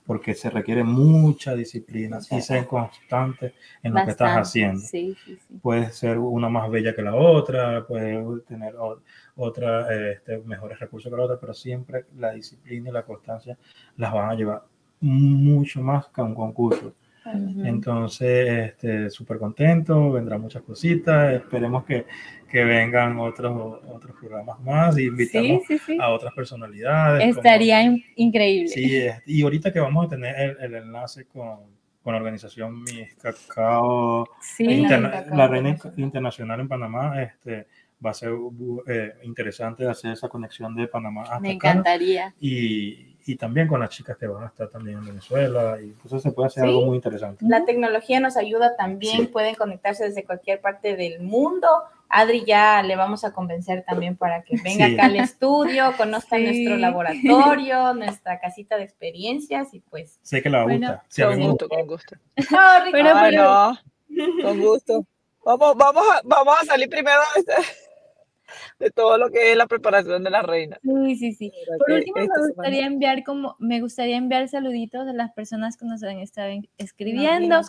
[0.09, 3.53] porque se requiere mucha disciplina y ser constante
[3.83, 4.81] en lo que estás haciendo.
[4.81, 8.73] Sí, sí, puede ser una más bella que la otra, puede tener
[9.35, 13.55] otra, este, mejores recursos que la otra, pero siempre la disciplina y la constancia
[13.97, 14.63] las van a llevar
[14.99, 16.95] mucho más que un concurso.
[17.63, 22.07] Entonces, este, súper contento, vendrán muchas cositas, esperemos que,
[22.49, 25.63] que, vengan otros, otros programas más y invitamos
[25.99, 27.35] a otras personalidades.
[27.35, 27.81] Estaría
[28.15, 28.69] increíble.
[28.69, 31.59] Sí, y ahorita que vamos a tener el, enlace con,
[32.03, 34.27] con, la organización Mis Cacao,
[34.59, 37.67] la Reina Internacional en Panamá, este,
[38.05, 38.31] va a ser
[38.87, 42.33] eh, interesante hacer esa conexión de Panamá hasta Me encantaría.
[42.39, 46.23] Y, y también con las chicas que van a estar también en Venezuela y entonces
[46.23, 47.45] se puede hacer algo muy interesante.
[47.47, 51.67] La tecnología nos ayuda también, pueden conectarse desde cualquier parte del mundo.
[52.09, 56.75] Adri ya le vamos a convencer también para que venga acá al estudio, conozca nuestro
[56.77, 60.19] laboratorio, nuestra casita de experiencias y pues...
[60.23, 61.03] Sé que la gusta.
[61.17, 62.15] con, gusto, con gusto,
[62.51, 63.77] No,
[64.41, 65.05] con gusto.
[65.45, 67.21] Vamos, vamos, a, vamos a salir primero
[68.79, 70.79] de todo lo que es la preparación de la reina.
[70.83, 71.51] Sí, sí, sí.
[71.77, 76.03] Por último, me gustaría enviar como, me gustaría enviar saluditos de las personas que nos
[76.03, 77.55] han estado escribiendo.
[77.55, 77.67] Nos,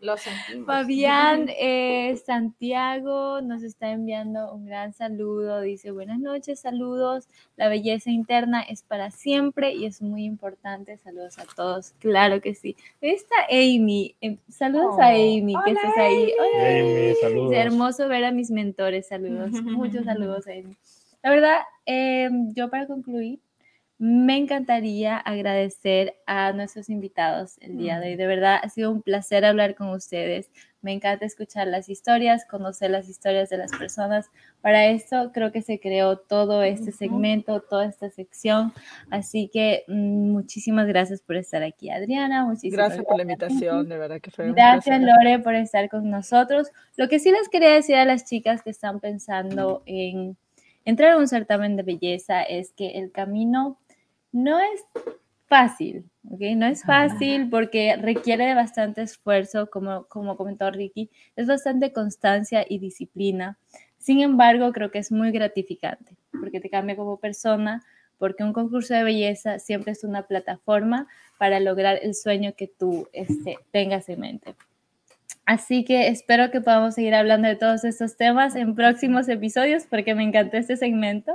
[0.00, 0.20] Los
[0.66, 5.60] Fabián eh, Santiago nos está enviando un gran saludo.
[5.60, 7.28] Dice, buenas noches, saludos.
[7.56, 10.96] La belleza interna es para siempre y es muy importante.
[10.98, 11.92] Saludos a todos.
[11.98, 12.76] Claro que sí.
[13.00, 14.14] Está Amy.
[14.20, 16.32] Em, saludos a oh, Amy, que estás ahí.
[16.60, 17.52] Amy, saludos.
[17.52, 19.08] Es hermoso ver a mis mentores.
[19.08, 19.21] Saludos.
[19.62, 20.76] Muchos saludos, Amy.
[21.22, 23.40] La verdad, em, yo para concluir,
[23.98, 28.16] me encantaría agradecer a nuestros invitados el día de hoy.
[28.16, 30.50] De verdad, ha sido un placer hablar con ustedes.
[30.82, 34.30] Me encanta escuchar las historias, conocer las historias de las personas.
[34.60, 38.72] Para eso creo que se creó todo este segmento, toda esta sección.
[39.08, 42.44] Así que mm, muchísimas gracias por estar aquí, Adriana.
[42.44, 46.10] Muchísimas gracias, por la invitación, de verdad que fue un Gracias, Lore, por estar con
[46.10, 46.68] nosotros.
[46.96, 50.36] Lo que sí les quería decir a las chicas que están pensando en
[50.84, 53.78] entrar a un certamen de belleza es que el camino
[54.32, 54.82] no es
[55.52, 56.40] fácil, ¿ok?
[56.56, 62.64] No es fácil porque requiere de bastante esfuerzo, como, como comentó Ricky, es bastante constancia
[62.66, 63.58] y disciplina.
[63.98, 67.82] Sin embargo, creo que es muy gratificante porque te cambia como persona,
[68.16, 73.08] porque un concurso de belleza siempre es una plataforma para lograr el sueño que tú
[73.12, 74.54] este, tengas en mente.
[75.44, 80.14] Así que espero que podamos seguir hablando de todos estos temas en próximos episodios porque
[80.14, 81.32] me encantó este segmento.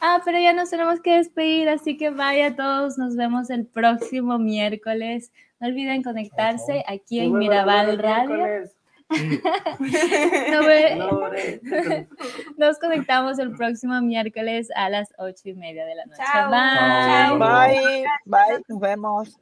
[0.00, 4.38] Ah, pero ya nos tenemos que despedir, así que vaya todos, nos vemos el próximo
[4.38, 5.32] miércoles.
[5.60, 8.70] No olviden conectarse aquí en Mirabal Radio.
[12.58, 16.22] Nos conectamos el próximo miércoles a las ocho y media de la noche.
[16.50, 17.38] Bye.
[17.38, 18.04] Bye.
[18.26, 18.62] Bye.
[18.68, 19.38] Nos vemos.